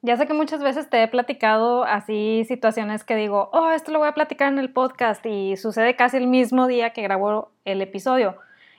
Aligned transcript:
Ya 0.00 0.16
sé 0.16 0.28
que 0.28 0.32
muchas 0.32 0.62
veces 0.62 0.88
te 0.88 1.02
he 1.02 1.08
platicado 1.08 1.82
así 1.82 2.44
situaciones 2.46 3.02
que 3.02 3.16
digo, 3.16 3.50
oh, 3.52 3.70
esto 3.70 3.90
lo 3.90 3.98
voy 3.98 4.06
a 4.06 4.14
platicar 4.14 4.52
en 4.52 4.60
el 4.60 4.72
podcast 4.72 5.26
y 5.26 5.56
sucede 5.56 5.96
casi 5.96 6.18
el 6.18 6.28
mismo 6.28 6.68
día 6.68 6.90
que 6.90 7.02
grabo 7.02 7.50
el 7.64 7.82
episodio. 7.82 8.36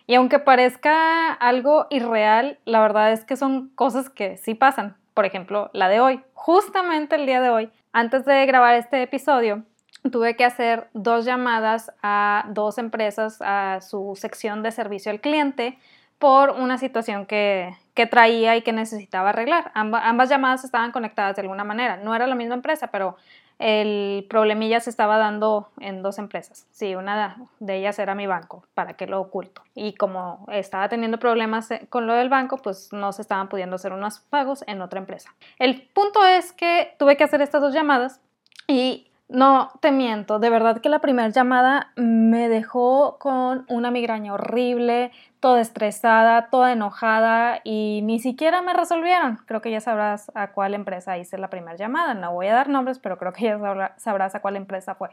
Y 0.07 0.15
aunque 0.15 0.39
parezca 0.39 1.33
algo 1.33 1.87
irreal, 1.89 2.57
la 2.63 2.79
verdad 2.79 3.11
es 3.11 3.25
que 3.25 3.35
son 3.35 3.67
cosas 3.75 4.09
que 4.09 4.37
sí 4.37 4.53
pasan. 4.55 4.95
Por 5.13 5.25
ejemplo, 5.25 5.69
la 5.73 5.89
de 5.89 5.99
hoy. 5.99 6.21
Justamente 6.33 7.17
el 7.17 7.25
día 7.25 7.41
de 7.41 7.49
hoy, 7.49 7.69
antes 7.91 8.23
de 8.23 8.45
grabar 8.45 8.75
este 8.75 9.01
episodio, 9.01 9.63
tuve 10.09 10.37
que 10.37 10.45
hacer 10.45 10.87
dos 10.93 11.25
llamadas 11.25 11.91
a 12.01 12.45
dos 12.51 12.77
empresas 12.77 13.41
a 13.41 13.81
su 13.81 14.13
sección 14.15 14.63
de 14.63 14.71
servicio 14.71 15.11
al 15.11 15.19
cliente 15.19 15.77
por 16.19 16.51
una 16.51 16.77
situación 16.77 17.25
que, 17.25 17.75
traía 18.11 18.55
y 18.55 18.61
que 18.61 18.71
necesitaba 18.71 19.29
arreglar. 19.29 19.71
ambas 19.73 20.29
llamadas 20.29 20.63
estaban 20.63 20.93
conectadas 20.93 21.35
de 21.35 21.41
alguna 21.41 21.65
manera. 21.65 21.97
No 21.97 22.15
era 22.15 22.27
la 22.27 22.35
misma 22.35 22.55
empresa, 22.55 22.87
pero 22.87 23.17
el 23.59 24.25
problemilla 24.29 24.79
se 24.79 24.89
estaba 24.89 25.17
dando 25.17 25.69
en 25.81 26.01
dos 26.01 26.17
empresas. 26.17 26.65
Sí, 26.71 26.95
una 26.95 27.35
de 27.59 27.75
ellas 27.75 27.99
era 27.99 28.15
mi 28.15 28.25
banco, 28.25 28.63
para 28.73 28.93
que 28.93 29.05
lo 29.05 29.19
oculto. 29.19 29.63
Y 29.75 29.95
como 29.95 30.45
estaba 30.49 30.87
teniendo 30.87 31.19
problemas 31.19 31.69
eh, 31.71 31.87
con 31.89 32.07
lo 32.07 32.13
del 32.13 32.29
banco, 32.29 32.57
pues 32.57 32.93
no 32.93 33.11
se 33.11 33.21
estaban 33.21 33.49
pudiendo 33.49 33.75
hacer 33.75 33.91
unos 33.91 34.19
pagos 34.19 34.63
en 34.65 34.81
otra 34.81 34.99
empresa. 34.99 35.35
El 35.57 35.81
punto 35.93 36.25
es 36.25 36.53
que 36.53 36.95
tuve 36.97 37.17
que 37.17 37.25
hacer 37.25 37.41
estas 37.41 37.61
dos 37.61 37.73
llamadas 37.73 38.21
y 38.65 39.08
no 39.29 39.69
te 39.79 39.91
miento, 39.91 40.39
de 40.39 40.49
verdad 40.49 40.81
que 40.81 40.89
la 40.89 40.99
primera 40.99 41.29
llamada 41.29 41.91
me 41.95 42.49
dejó 42.49 43.17
con 43.19 43.63
una 43.69 43.91
migraña 43.91 44.33
horrible, 44.33 45.11
toda 45.39 45.61
estresada, 45.61 46.49
toda 46.49 46.71
enojada 46.71 47.61
y 47.63 48.01
ni 48.03 48.19
siquiera 48.19 48.63
me 48.63 48.73
resolvieron. 48.73 49.37
Creo 49.45 49.61
que 49.61 49.69
ya 49.69 49.81
sabrás 49.81 50.31
a 50.33 50.51
cuál 50.51 50.73
empresa 50.73 51.17
hice 51.19 51.37
la 51.37 51.51
primera 51.51 51.77
llamada. 51.77 52.15
No 52.15 52.33
voy 52.33 52.47
a 52.47 52.55
dar 52.55 52.69
nombres, 52.69 52.97
pero 52.97 53.19
creo 53.19 53.31
que 53.31 53.43
ya 53.43 53.93
sabrás 53.97 54.33
a 54.33 54.41
cuál 54.41 54.55
empresa 54.55 54.95
fue. 54.95 55.09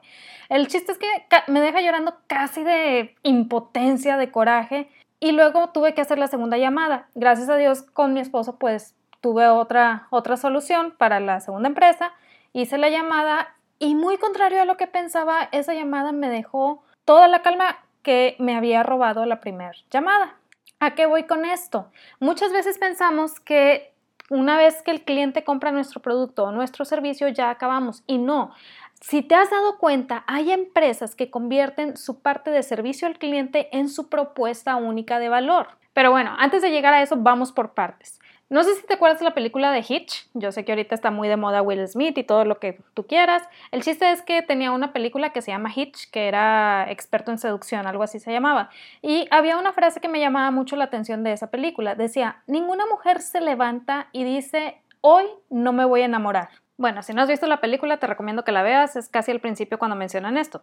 El 0.48 0.66
chiste 0.68 0.92
es 0.92 0.98
que 0.98 1.08
me 1.46 1.60
deja 1.60 1.82
llorando 1.82 2.16
casi 2.26 2.64
de 2.64 3.14
impotencia, 3.22 4.16
de 4.16 4.30
coraje 4.30 4.88
y 5.20 5.32
luego 5.32 5.68
tuve 5.68 5.92
que 5.92 6.00
hacer 6.00 6.18
la 6.18 6.26
segunda 6.28 6.56
llamada. 6.56 7.08
Gracias 7.14 7.50
a 7.50 7.56
Dios 7.56 7.82
con 7.82 8.14
mi 8.14 8.20
esposo 8.20 8.56
pues 8.56 8.94
tuve 9.20 9.46
otra, 9.48 10.06
otra 10.08 10.38
solución 10.38 10.94
para 10.96 11.20
la 11.20 11.40
segunda 11.40 11.68
empresa. 11.68 12.12
Hice 12.54 12.78
la 12.78 12.88
llamada 12.88 13.55
y 13.78 13.94
muy 13.94 14.18
contrario 14.18 14.62
a 14.62 14.64
lo 14.64 14.76
que 14.76 14.86
pensaba, 14.86 15.48
esa 15.52 15.74
llamada 15.74 16.12
me 16.12 16.28
dejó 16.28 16.82
toda 17.04 17.28
la 17.28 17.42
calma 17.42 17.78
que 18.02 18.36
me 18.38 18.56
había 18.56 18.82
robado 18.82 19.26
la 19.26 19.40
primera 19.40 19.72
llamada. 19.90 20.36
¿A 20.78 20.94
qué 20.94 21.06
voy 21.06 21.24
con 21.24 21.44
esto? 21.44 21.90
Muchas 22.20 22.52
veces 22.52 22.78
pensamos 22.78 23.40
que 23.40 23.94
una 24.28 24.56
vez 24.56 24.82
que 24.82 24.90
el 24.90 25.02
cliente 25.02 25.44
compra 25.44 25.72
nuestro 25.72 26.00
producto 26.02 26.44
o 26.44 26.52
nuestro 26.52 26.84
servicio 26.84 27.28
ya 27.28 27.50
acabamos 27.50 28.02
y 28.06 28.18
no. 28.18 28.52
Si 29.00 29.22
te 29.22 29.34
has 29.34 29.50
dado 29.50 29.78
cuenta, 29.78 30.24
hay 30.26 30.50
empresas 30.50 31.14
que 31.14 31.30
convierten 31.30 31.96
su 31.96 32.20
parte 32.20 32.50
de 32.50 32.62
servicio 32.62 33.06
al 33.06 33.18
cliente 33.18 33.68
en 33.76 33.88
su 33.88 34.08
propuesta 34.08 34.76
única 34.76 35.18
de 35.18 35.28
valor. 35.28 35.68
Pero 35.92 36.10
bueno, 36.10 36.34
antes 36.38 36.62
de 36.62 36.70
llegar 36.70 36.92
a 36.92 37.02
eso, 37.02 37.16
vamos 37.16 37.52
por 37.52 37.74
partes. 37.74 38.20
No 38.48 38.62
sé 38.62 38.76
si 38.76 38.86
te 38.86 38.94
acuerdas 38.94 39.18
de 39.18 39.24
la 39.24 39.34
película 39.34 39.72
de 39.72 39.84
Hitch. 39.86 40.28
Yo 40.34 40.52
sé 40.52 40.64
que 40.64 40.70
ahorita 40.70 40.94
está 40.94 41.10
muy 41.10 41.26
de 41.26 41.36
moda 41.36 41.62
Will 41.62 41.86
Smith 41.88 42.16
y 42.16 42.22
todo 42.22 42.44
lo 42.44 42.60
que 42.60 42.78
tú 42.94 43.04
quieras. 43.04 43.42
El 43.72 43.82
chiste 43.82 44.12
es 44.12 44.22
que 44.22 44.40
tenía 44.42 44.70
una 44.70 44.92
película 44.92 45.32
que 45.32 45.42
se 45.42 45.50
llama 45.50 45.72
Hitch, 45.74 46.08
que 46.12 46.28
era 46.28 46.86
experto 46.88 47.32
en 47.32 47.38
seducción, 47.38 47.88
algo 47.88 48.04
así 48.04 48.20
se 48.20 48.30
llamaba. 48.30 48.70
Y 49.02 49.26
había 49.32 49.58
una 49.58 49.72
frase 49.72 50.00
que 50.00 50.08
me 50.08 50.20
llamaba 50.20 50.52
mucho 50.52 50.76
la 50.76 50.84
atención 50.84 51.24
de 51.24 51.32
esa 51.32 51.50
película. 51.50 51.96
Decía, 51.96 52.44
ninguna 52.46 52.86
mujer 52.86 53.20
se 53.20 53.40
levanta 53.40 54.10
y 54.12 54.22
dice, 54.22 54.80
hoy 55.00 55.24
no 55.50 55.72
me 55.72 55.84
voy 55.84 56.02
a 56.02 56.04
enamorar. 56.04 56.50
Bueno, 56.76 57.02
si 57.02 57.14
no 57.14 57.22
has 57.22 57.28
visto 57.28 57.48
la 57.48 57.60
película, 57.60 57.96
te 57.98 58.06
recomiendo 58.06 58.44
que 58.44 58.52
la 58.52 58.62
veas, 58.62 58.94
es 58.94 59.08
casi 59.08 59.32
al 59.32 59.40
principio 59.40 59.78
cuando 59.80 59.96
mencionan 59.96 60.36
esto. 60.36 60.62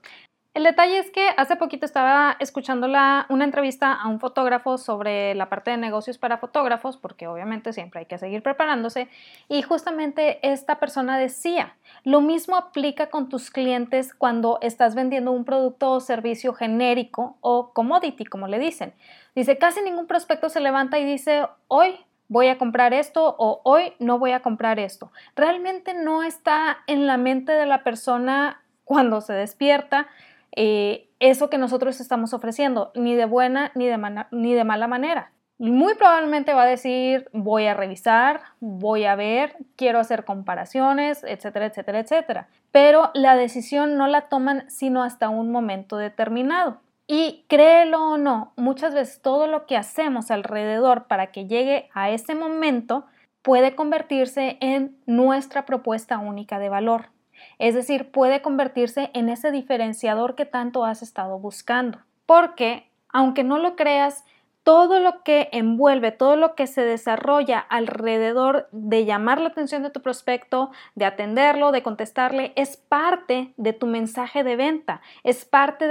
El 0.53 0.65
detalle 0.65 0.99
es 0.99 1.09
que 1.09 1.29
hace 1.35 1.55
poquito 1.55 1.83
estaba 1.83 2.37
escuchando 2.39 2.85
una 2.85 3.43
entrevista 3.43 3.91
a 3.91 4.07
un 4.07 4.19
fotógrafo 4.19 4.77
sobre 4.77 5.33
la 5.33 5.49
parte 5.49 5.71
de 5.71 5.77
negocios 5.77 6.19
para 6.19 6.37
fotógrafos, 6.37 6.95
porque 6.95 7.25
obviamente 7.25 7.73
siempre 7.73 8.01
hay 8.01 8.05
que 8.05 8.19
seguir 8.19 8.43
preparándose, 8.43 9.09
y 9.49 9.63
justamente 9.63 10.37
esta 10.47 10.79
persona 10.79 11.17
decía, 11.17 11.75
lo 12.03 12.21
mismo 12.21 12.55
aplica 12.55 13.07
con 13.09 13.29
tus 13.29 13.49
clientes 13.49 14.13
cuando 14.13 14.59
estás 14.61 14.93
vendiendo 14.93 15.31
un 15.31 15.43
producto 15.43 15.89
o 15.89 15.99
servicio 15.99 16.53
genérico 16.53 17.35
o 17.41 17.73
commodity, 17.73 18.23
como 18.25 18.47
le 18.47 18.59
dicen. 18.59 18.93
Dice, 19.33 19.57
casi 19.57 19.81
ningún 19.81 20.05
prospecto 20.05 20.49
se 20.49 20.59
levanta 20.59 20.99
y 20.99 21.03
dice, 21.03 21.47
hoy 21.67 21.97
voy 22.27 22.49
a 22.49 22.59
comprar 22.59 22.93
esto 22.93 23.35
o 23.39 23.61
hoy 23.63 23.93
no 23.97 24.19
voy 24.19 24.33
a 24.33 24.41
comprar 24.41 24.77
esto. 24.77 25.11
Realmente 25.35 25.95
no 25.95 26.21
está 26.21 26.77
en 26.85 27.07
la 27.07 27.17
mente 27.17 27.53
de 27.53 27.65
la 27.65 27.83
persona 27.83 28.61
cuando 28.85 29.21
se 29.21 29.33
despierta 29.33 30.07
eh, 30.55 31.09
eso 31.19 31.49
que 31.49 31.57
nosotros 31.57 31.99
estamos 31.99 32.33
ofreciendo, 32.33 32.91
ni 32.95 33.15
de 33.15 33.25
buena 33.25 33.71
ni 33.75 33.87
de, 33.87 34.25
ni 34.31 34.53
de 34.53 34.63
mala 34.63 34.87
manera. 34.87 35.31
Muy 35.59 35.95
probablemente 35.95 36.53
va 36.53 36.63
a 36.63 36.67
decir, 36.67 37.29
voy 37.31 37.67
a 37.67 37.73
revisar, 37.73 38.41
voy 38.59 39.05
a 39.05 39.15
ver, 39.15 39.55
quiero 39.75 39.99
hacer 39.99 40.25
comparaciones, 40.25 41.23
etcétera, 41.23 41.67
etcétera, 41.67 41.99
etcétera. 41.99 42.47
Pero 42.71 43.11
la 43.13 43.35
decisión 43.35 43.95
no 43.97 44.07
la 44.07 44.27
toman 44.29 44.69
sino 44.69 45.03
hasta 45.03 45.29
un 45.29 45.51
momento 45.51 45.97
determinado. 45.97 46.81
Y 47.07 47.45
créelo 47.47 48.13
o 48.13 48.17
no, 48.17 48.53
muchas 48.55 48.93
veces 48.93 49.21
todo 49.21 49.47
lo 49.47 49.65
que 49.65 49.77
hacemos 49.77 50.31
alrededor 50.31 51.05
para 51.05 51.27
que 51.27 51.47
llegue 51.47 51.89
a 51.93 52.09
ese 52.09 52.33
momento 52.33 53.05
puede 53.41 53.75
convertirse 53.75 54.57
en 54.61 54.97
nuestra 55.05 55.65
propuesta 55.65 56.17
única 56.17 56.59
de 56.59 56.69
valor. 56.69 57.12
Es 57.59 57.75
decir, 57.75 58.11
puede 58.11 58.41
convertirse 58.41 59.09
en 59.13 59.29
ese 59.29 59.51
diferenciador 59.51 60.35
que 60.35 60.45
tanto 60.45 60.85
has 60.85 61.01
estado 61.01 61.39
buscando. 61.39 61.99
Porque, 62.25 62.89
aunque 63.09 63.43
no 63.43 63.57
lo 63.57 63.75
creas, 63.75 64.23
todo 64.63 64.99
lo 64.99 65.23
que 65.23 65.49
envuelve, 65.51 66.11
todo 66.11 66.37
lo 66.37 66.55
que 66.55 66.67
se 66.67 66.81
desarrolla 66.81 67.59
alrededor 67.59 68.69
de 68.71 69.03
llamar 69.03 69.41
la 69.41 69.49
atención 69.49 69.83
de 69.83 69.89
tu 69.89 70.01
prospecto, 70.01 70.71
de 70.95 71.05
atenderlo, 71.05 71.73
de 71.73 71.83
contestarle, 71.83 72.53
es 72.55 72.77
parte 72.77 73.53
de 73.57 73.73
tu 73.73 73.87
mensaje 73.87 74.43
de 74.43 74.55
venta, 74.55 75.01
es 75.23 75.43
parte 75.43 75.87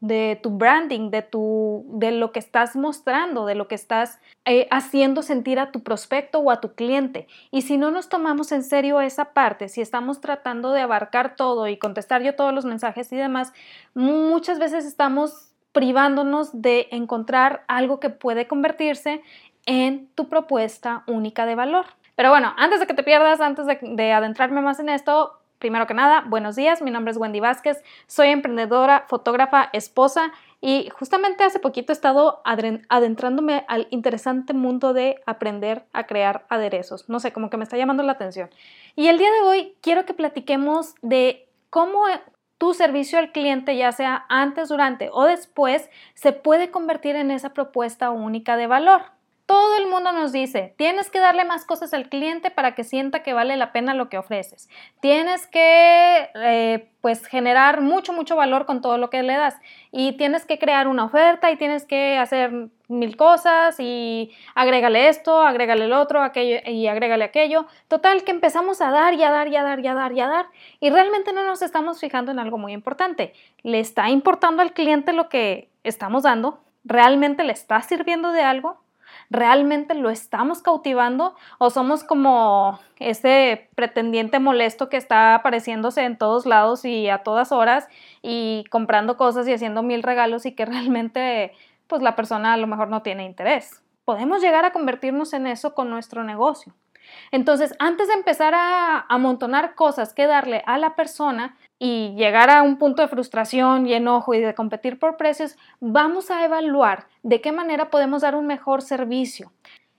de, 0.00 0.38
tu 0.42 0.50
branding, 0.50 1.10
de, 1.10 1.22
tu, 1.22 1.86
de 1.94 2.12
lo 2.12 2.30
que 2.32 2.40
estás 2.40 2.76
mostrando, 2.76 3.46
de 3.46 3.54
lo 3.54 3.68
que 3.68 3.74
estás 3.74 4.18
eh, 4.44 4.68
haciendo 4.70 5.22
sentir 5.22 5.58
a 5.58 5.72
tu 5.72 5.82
prospecto 5.82 6.40
o 6.40 6.50
a 6.50 6.60
tu 6.60 6.74
cliente. 6.74 7.26
Y 7.50 7.62
si 7.62 7.78
no 7.78 7.90
nos 7.90 8.10
tomamos 8.10 8.52
en 8.52 8.64
serio 8.64 9.00
esa 9.00 9.32
parte, 9.32 9.68
si 9.70 9.80
estamos 9.80 10.20
tratando 10.20 10.72
de 10.72 10.82
abarcar 10.82 11.36
todo 11.36 11.68
y 11.68 11.78
contestar 11.78 12.22
yo 12.22 12.34
todos 12.34 12.52
los 12.52 12.66
mensajes 12.66 13.10
y 13.12 13.16
demás, 13.16 13.54
muchas 13.94 14.58
veces 14.58 14.84
estamos 14.84 15.49
privándonos 15.72 16.62
de 16.62 16.88
encontrar 16.90 17.64
algo 17.68 18.00
que 18.00 18.10
puede 18.10 18.46
convertirse 18.46 19.22
en 19.66 20.08
tu 20.14 20.28
propuesta 20.28 21.04
única 21.06 21.46
de 21.46 21.54
valor. 21.54 21.86
Pero 22.16 22.30
bueno, 22.30 22.52
antes 22.56 22.80
de 22.80 22.86
que 22.86 22.94
te 22.94 23.02
pierdas, 23.02 23.40
antes 23.40 23.66
de, 23.66 24.12
adentrarme 24.12 24.60
más 24.60 24.80
en 24.80 24.88
esto, 24.88 25.38
primero 25.58 25.86
que 25.86 25.94
nada, 25.94 26.24
buenos 26.26 26.56
días, 26.56 26.82
mi 26.82 26.90
nombre 26.90 27.12
es 27.12 27.16
Wendy 27.16 27.40
Vázquez, 27.40 27.82
soy 28.06 28.28
emprendedora, 28.28 29.04
fotógrafa, 29.08 29.70
esposa 29.72 30.32
y 30.60 30.90
justamente 30.90 31.44
hace 31.44 31.60
poquito 31.60 31.92
he 31.92 31.94
estado 31.94 32.42
adentrándome 32.44 33.64
al 33.68 33.86
interesante 33.90 34.52
mundo 34.52 34.92
de 34.92 35.22
aprender 35.24 35.86
a 35.92 36.06
crear 36.06 36.44
aderezos. 36.48 37.08
No 37.08 37.20
sé, 37.20 37.32
como 37.32 37.48
que 37.48 37.56
me 37.56 37.64
está 37.64 37.78
llamando 37.78 38.02
la 38.02 38.12
atención. 38.12 38.50
Y 38.96 39.08
el 39.08 39.16
día 39.16 39.30
de 39.30 39.40
hoy 39.40 39.74
quiero 39.80 40.04
que 40.04 40.12
platiquemos 40.12 40.94
de 41.00 41.48
cómo 41.70 42.02
tu 42.60 42.74
servicio 42.74 43.18
al 43.18 43.32
cliente, 43.32 43.74
ya 43.74 43.90
sea 43.90 44.26
antes, 44.28 44.68
durante 44.68 45.08
o 45.14 45.24
después, 45.24 45.88
se 46.12 46.32
puede 46.32 46.70
convertir 46.70 47.16
en 47.16 47.30
esa 47.30 47.54
propuesta 47.54 48.10
única 48.10 48.58
de 48.58 48.66
valor. 48.66 49.00
Todo 49.50 49.78
el 49.78 49.88
mundo 49.88 50.12
nos 50.12 50.30
dice, 50.30 50.74
tienes 50.76 51.10
que 51.10 51.18
darle 51.18 51.44
más 51.44 51.64
cosas 51.64 51.92
al 51.92 52.08
cliente 52.08 52.52
para 52.52 52.76
que 52.76 52.84
sienta 52.84 53.24
que 53.24 53.32
vale 53.32 53.56
la 53.56 53.72
pena 53.72 53.94
lo 53.94 54.08
que 54.08 54.16
ofreces. 54.16 54.68
Tienes 55.00 55.48
que 55.48 56.30
eh, 56.36 56.88
pues 57.00 57.26
generar 57.26 57.80
mucho, 57.80 58.12
mucho 58.12 58.36
valor 58.36 58.64
con 58.64 58.80
todo 58.80 58.96
lo 58.96 59.10
que 59.10 59.24
le 59.24 59.32
das. 59.32 59.60
Y 59.90 60.12
tienes 60.12 60.46
que 60.46 60.60
crear 60.60 60.86
una 60.86 61.02
oferta 61.02 61.50
y 61.50 61.56
tienes 61.56 61.84
que 61.84 62.16
hacer 62.16 62.68
mil 62.86 63.16
cosas 63.16 63.74
y 63.80 64.30
agrégale 64.54 65.08
esto, 65.08 65.40
agrégale 65.40 65.86
el 65.86 65.94
otro, 65.94 66.22
aquello 66.22 66.60
y 66.64 66.86
agrégale 66.86 67.24
aquello. 67.24 67.66
Total, 67.88 68.22
que 68.22 68.30
empezamos 68.30 68.80
a 68.80 68.92
dar 68.92 69.14
y 69.14 69.24
a 69.24 69.32
dar 69.32 69.48
y 69.48 69.56
a 69.56 69.64
dar 69.64 69.80
y 69.80 69.88
a 69.88 69.94
dar 69.94 70.12
y 70.12 70.20
a 70.20 70.28
dar. 70.28 70.46
Y 70.78 70.90
realmente 70.90 71.32
no 71.32 71.42
nos 71.42 71.60
estamos 71.62 71.98
fijando 71.98 72.30
en 72.30 72.38
algo 72.38 72.56
muy 72.56 72.72
importante. 72.72 73.32
¿Le 73.64 73.80
está 73.80 74.10
importando 74.10 74.62
al 74.62 74.74
cliente 74.74 75.12
lo 75.12 75.28
que 75.28 75.70
estamos 75.82 76.22
dando? 76.22 76.60
¿Realmente 76.84 77.42
le 77.42 77.52
está 77.52 77.82
sirviendo 77.82 78.30
de 78.30 78.42
algo? 78.42 78.78
¿Realmente 79.30 79.94
lo 79.94 80.10
estamos 80.10 80.60
cautivando 80.60 81.36
o 81.58 81.70
somos 81.70 82.02
como 82.02 82.80
ese 82.98 83.68
pretendiente 83.76 84.40
molesto 84.40 84.88
que 84.88 84.96
está 84.96 85.36
apareciéndose 85.36 86.02
en 86.02 86.18
todos 86.18 86.46
lados 86.46 86.84
y 86.84 87.08
a 87.08 87.18
todas 87.18 87.52
horas 87.52 87.88
y 88.22 88.64
comprando 88.70 89.16
cosas 89.16 89.46
y 89.46 89.52
haciendo 89.52 89.84
mil 89.84 90.02
regalos 90.02 90.46
y 90.46 90.52
que 90.52 90.64
realmente 90.66 91.52
pues 91.86 92.02
la 92.02 92.16
persona 92.16 92.52
a 92.52 92.56
lo 92.56 92.66
mejor 92.66 92.88
no 92.88 93.02
tiene 93.02 93.24
interés? 93.24 93.82
Podemos 94.04 94.42
llegar 94.42 94.64
a 94.64 94.72
convertirnos 94.72 95.32
en 95.32 95.46
eso 95.46 95.74
con 95.74 95.90
nuestro 95.90 96.24
negocio. 96.24 96.74
Entonces, 97.30 97.74
antes 97.78 98.08
de 98.08 98.14
empezar 98.14 98.54
a 98.54 99.06
amontonar 99.08 99.74
cosas 99.74 100.14
que 100.14 100.26
darle 100.26 100.62
a 100.66 100.78
la 100.78 100.94
persona 100.96 101.56
y 101.78 102.14
llegar 102.16 102.50
a 102.50 102.62
un 102.62 102.76
punto 102.76 103.02
de 103.02 103.08
frustración 103.08 103.86
y 103.86 103.94
enojo 103.94 104.34
y 104.34 104.40
de 104.40 104.54
competir 104.54 104.98
por 104.98 105.16
precios, 105.16 105.56
vamos 105.80 106.30
a 106.30 106.44
evaluar 106.44 107.06
de 107.22 107.40
qué 107.40 107.52
manera 107.52 107.90
podemos 107.90 108.22
dar 108.22 108.34
un 108.34 108.46
mejor 108.46 108.82
servicio. 108.82 109.52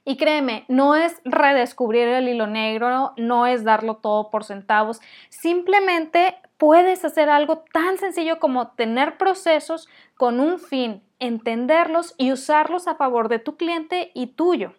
Y 0.03 0.17
créeme, 0.17 0.65
no 0.67 0.95
es 0.95 1.21
redescubrir 1.25 2.07
el 2.07 2.27
hilo 2.27 2.47
negro, 2.47 3.13
no 3.17 3.45
es 3.45 3.63
darlo 3.63 3.97
todo 3.97 4.31
por 4.31 4.43
centavos, 4.43 4.99
simplemente 5.29 6.35
puedes 6.57 7.05
hacer 7.05 7.29
algo 7.29 7.63
tan 7.71 7.97
sencillo 7.97 8.39
como 8.39 8.69
tener 8.69 9.17
procesos 9.17 9.87
con 10.17 10.39
un 10.39 10.59
fin, 10.59 11.03
entenderlos 11.19 12.15
y 12.17 12.31
usarlos 12.31 12.87
a 12.87 12.95
favor 12.95 13.29
de 13.29 13.39
tu 13.39 13.57
cliente 13.57 14.11
y 14.15 14.27
tuyo. 14.27 14.73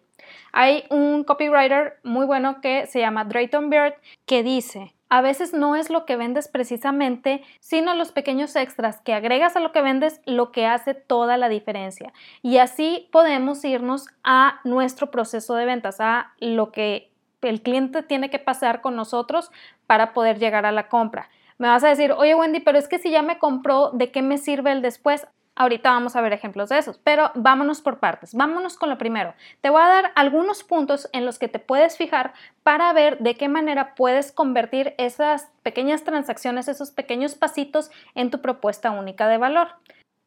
Hay 0.51 0.85
un 0.89 1.23
copywriter 1.23 1.99
muy 2.03 2.25
bueno 2.25 2.61
que 2.61 2.87
se 2.87 2.99
llama 2.99 3.25
Drayton 3.25 3.69
Beard 3.69 3.95
que 4.25 4.43
dice, 4.43 4.93
a 5.13 5.21
veces 5.21 5.53
no 5.53 5.75
es 5.75 5.91
lo 5.91 6.05
que 6.05 6.15
vendes 6.15 6.47
precisamente, 6.47 7.43
sino 7.59 7.93
los 7.93 8.11
pequeños 8.11 8.55
extras 8.55 8.99
que 9.01 9.13
agregas 9.13 9.55
a 9.55 9.59
lo 9.59 9.71
que 9.71 9.83
vendes 9.83 10.19
lo 10.25 10.51
que 10.51 10.65
hace 10.65 10.95
toda 10.95 11.37
la 11.37 11.49
diferencia. 11.49 12.11
Y 12.41 12.57
así 12.57 13.09
podemos 13.11 13.63
irnos 13.63 14.07
a 14.23 14.59
nuestro 14.63 15.11
proceso 15.11 15.53
de 15.53 15.65
ventas, 15.65 15.99
a 15.99 16.33
lo 16.39 16.71
que 16.71 17.11
el 17.43 17.61
cliente 17.61 18.01
tiene 18.01 18.31
que 18.31 18.39
pasar 18.39 18.81
con 18.81 18.95
nosotros 18.95 19.51
para 19.85 20.13
poder 20.13 20.39
llegar 20.39 20.65
a 20.65 20.71
la 20.71 20.87
compra. 20.87 21.29
Me 21.59 21.67
vas 21.67 21.83
a 21.83 21.89
decir, 21.89 22.11
oye 22.13 22.33
Wendy, 22.33 22.61
pero 22.61 22.79
es 22.79 22.87
que 22.87 22.97
si 22.97 23.11
ya 23.11 23.21
me 23.21 23.37
compró, 23.37 23.91
¿de 23.91 24.11
qué 24.11 24.23
me 24.23 24.39
sirve 24.39 24.71
el 24.71 24.81
después? 24.81 25.27
Ahorita 25.55 25.91
vamos 25.91 26.15
a 26.15 26.21
ver 26.21 26.33
ejemplos 26.33 26.69
de 26.69 26.79
esos, 26.79 26.97
pero 26.97 27.31
vámonos 27.35 27.81
por 27.81 27.99
partes. 27.99 28.33
Vámonos 28.33 28.75
con 28.75 28.89
lo 28.89 28.97
primero. 28.97 29.35
Te 29.61 29.69
voy 29.69 29.81
a 29.81 29.87
dar 29.87 30.11
algunos 30.15 30.63
puntos 30.63 31.07
en 31.13 31.25
los 31.25 31.37
que 31.37 31.47
te 31.47 31.59
puedes 31.59 31.95
fijar 31.95 32.33
para 32.63 32.91
ver 32.91 33.19
de 33.19 33.35
qué 33.35 33.49
manera 33.49 33.93
puedes 33.93 34.31
convertir 34.31 34.95
esas 34.97 35.51
pequeñas 35.61 36.03
transacciones, 36.03 36.67
esos 36.67 36.89
pequeños 36.89 37.35
pasitos 37.35 37.91
en 38.15 38.31
tu 38.31 38.41
propuesta 38.41 38.89
única 38.89 39.27
de 39.27 39.37
valor. 39.37 39.67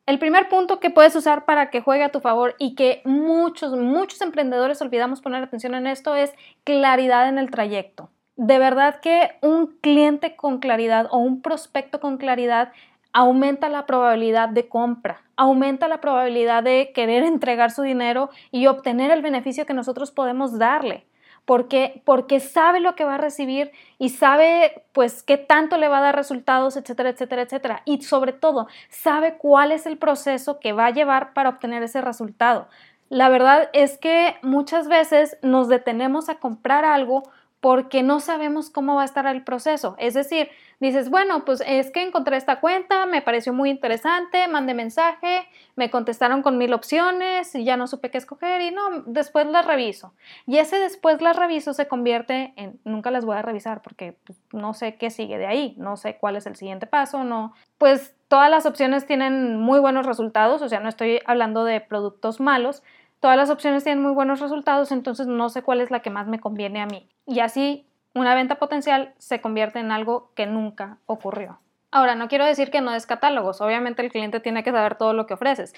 El 0.06 0.20
primer 0.20 0.48
punto 0.48 0.78
que 0.78 0.90
puedes 0.90 1.16
usar 1.16 1.44
para 1.44 1.70
que 1.70 1.80
juegue 1.80 2.04
a 2.04 2.12
tu 2.12 2.20
favor 2.20 2.54
y 2.60 2.76
que 2.76 3.02
muchos, 3.04 3.72
muchos 3.72 4.20
emprendedores 4.20 4.80
olvidamos 4.80 5.20
poner 5.20 5.42
atención 5.42 5.74
en 5.74 5.88
esto 5.88 6.14
es 6.14 6.32
claridad 6.62 7.28
en 7.28 7.38
el 7.38 7.50
trayecto. 7.50 8.10
De 8.36 8.60
verdad 8.60 9.00
que 9.00 9.36
un 9.40 9.78
cliente 9.80 10.36
con 10.36 10.58
claridad 10.58 11.08
o 11.10 11.18
un 11.18 11.42
prospecto 11.42 11.98
con 11.98 12.18
claridad 12.18 12.70
aumenta 13.16 13.70
la 13.70 13.86
probabilidad 13.86 14.50
de 14.50 14.68
compra, 14.68 15.22
aumenta 15.36 15.88
la 15.88 16.02
probabilidad 16.02 16.62
de 16.62 16.92
querer 16.94 17.22
entregar 17.22 17.70
su 17.70 17.80
dinero 17.80 18.28
y 18.50 18.66
obtener 18.66 19.10
el 19.10 19.22
beneficio 19.22 19.64
que 19.64 19.72
nosotros 19.72 20.10
podemos 20.10 20.58
darle. 20.58 21.06
Porque, 21.46 22.02
porque 22.04 22.40
sabe 22.40 22.78
lo 22.80 22.94
que 22.94 23.04
va 23.04 23.14
a 23.14 23.18
recibir 23.18 23.70
y 23.98 24.10
sabe 24.10 24.82
pues 24.92 25.22
qué 25.22 25.38
tanto 25.38 25.78
le 25.78 25.88
va 25.88 25.98
a 25.98 26.02
dar 26.02 26.14
resultados, 26.14 26.76
etcétera, 26.76 27.08
etcétera, 27.08 27.42
etcétera. 27.42 27.82
Y 27.86 28.02
sobre 28.02 28.34
todo, 28.34 28.66
sabe 28.90 29.38
cuál 29.38 29.72
es 29.72 29.86
el 29.86 29.96
proceso 29.96 30.60
que 30.60 30.74
va 30.74 30.86
a 30.86 30.90
llevar 30.90 31.32
para 31.32 31.48
obtener 31.48 31.82
ese 31.84 32.02
resultado. 32.02 32.68
La 33.08 33.30
verdad 33.30 33.70
es 33.72 33.96
que 33.96 34.36
muchas 34.42 34.88
veces 34.88 35.38
nos 35.40 35.68
detenemos 35.68 36.28
a 36.28 36.34
comprar 36.34 36.84
algo 36.84 37.22
porque 37.60 38.02
no 38.02 38.20
sabemos 38.20 38.70
cómo 38.70 38.96
va 38.96 39.02
a 39.02 39.06
estar 39.06 39.26
el 39.26 39.42
proceso. 39.42 39.96
Es 39.98 40.14
decir, 40.14 40.50
dices, 40.78 41.10
bueno, 41.10 41.44
pues 41.44 41.62
es 41.66 41.90
que 41.90 42.02
encontré 42.02 42.36
esta 42.36 42.60
cuenta, 42.60 43.06
me 43.06 43.22
pareció 43.22 43.52
muy 43.52 43.70
interesante, 43.70 44.46
mandé 44.48 44.74
mensaje, 44.74 45.48
me 45.74 45.90
contestaron 45.90 46.42
con 46.42 46.58
mil 46.58 46.72
opciones 46.72 47.54
y 47.54 47.64
ya 47.64 47.76
no 47.76 47.86
supe 47.86 48.10
qué 48.10 48.18
escoger 48.18 48.60
y 48.60 48.70
no, 48.70 49.02
después 49.06 49.46
las 49.46 49.66
reviso. 49.66 50.14
Y 50.46 50.58
ese 50.58 50.78
después 50.78 51.20
las 51.22 51.36
reviso 51.36 51.72
se 51.72 51.88
convierte 51.88 52.52
en, 52.56 52.78
nunca 52.84 53.10
las 53.10 53.24
voy 53.24 53.36
a 53.36 53.42
revisar 53.42 53.82
porque 53.82 54.16
pues, 54.24 54.38
no 54.52 54.74
sé 54.74 54.96
qué 54.96 55.10
sigue 55.10 55.38
de 55.38 55.46
ahí, 55.46 55.74
no 55.78 55.96
sé 55.96 56.18
cuál 56.18 56.36
es 56.36 56.46
el 56.46 56.56
siguiente 56.56 56.86
paso, 56.86 57.24
no. 57.24 57.54
Pues 57.78 58.14
todas 58.28 58.50
las 58.50 58.66
opciones 58.66 59.06
tienen 59.06 59.56
muy 59.58 59.80
buenos 59.80 60.06
resultados, 60.06 60.62
o 60.62 60.68
sea, 60.68 60.80
no 60.80 60.88
estoy 60.88 61.20
hablando 61.26 61.64
de 61.64 61.80
productos 61.80 62.40
malos, 62.40 62.82
Todas 63.20 63.36
las 63.36 63.50
opciones 63.50 63.82
tienen 63.82 64.02
muy 64.02 64.12
buenos 64.12 64.40
resultados, 64.40 64.92
entonces 64.92 65.26
no 65.26 65.48
sé 65.48 65.62
cuál 65.62 65.80
es 65.80 65.90
la 65.90 66.00
que 66.00 66.10
más 66.10 66.26
me 66.28 66.38
conviene 66.38 66.80
a 66.82 66.86
mí. 66.86 67.08
Y 67.26 67.40
así 67.40 67.86
una 68.14 68.34
venta 68.34 68.54
potencial 68.54 69.14
se 69.18 69.40
convierte 69.40 69.78
en 69.78 69.92
algo 69.92 70.32
que 70.34 70.46
nunca 70.46 70.98
ocurrió. 71.06 71.58
Ahora, 71.90 72.14
no 72.14 72.28
quiero 72.28 72.44
decir 72.44 72.70
que 72.70 72.80
no 72.80 72.92
des 72.92 73.06
catálogos, 73.06 73.60
obviamente 73.60 74.02
el 74.02 74.10
cliente 74.10 74.40
tiene 74.40 74.62
que 74.62 74.72
saber 74.72 74.96
todo 74.96 75.12
lo 75.12 75.26
que 75.26 75.34
ofreces, 75.34 75.74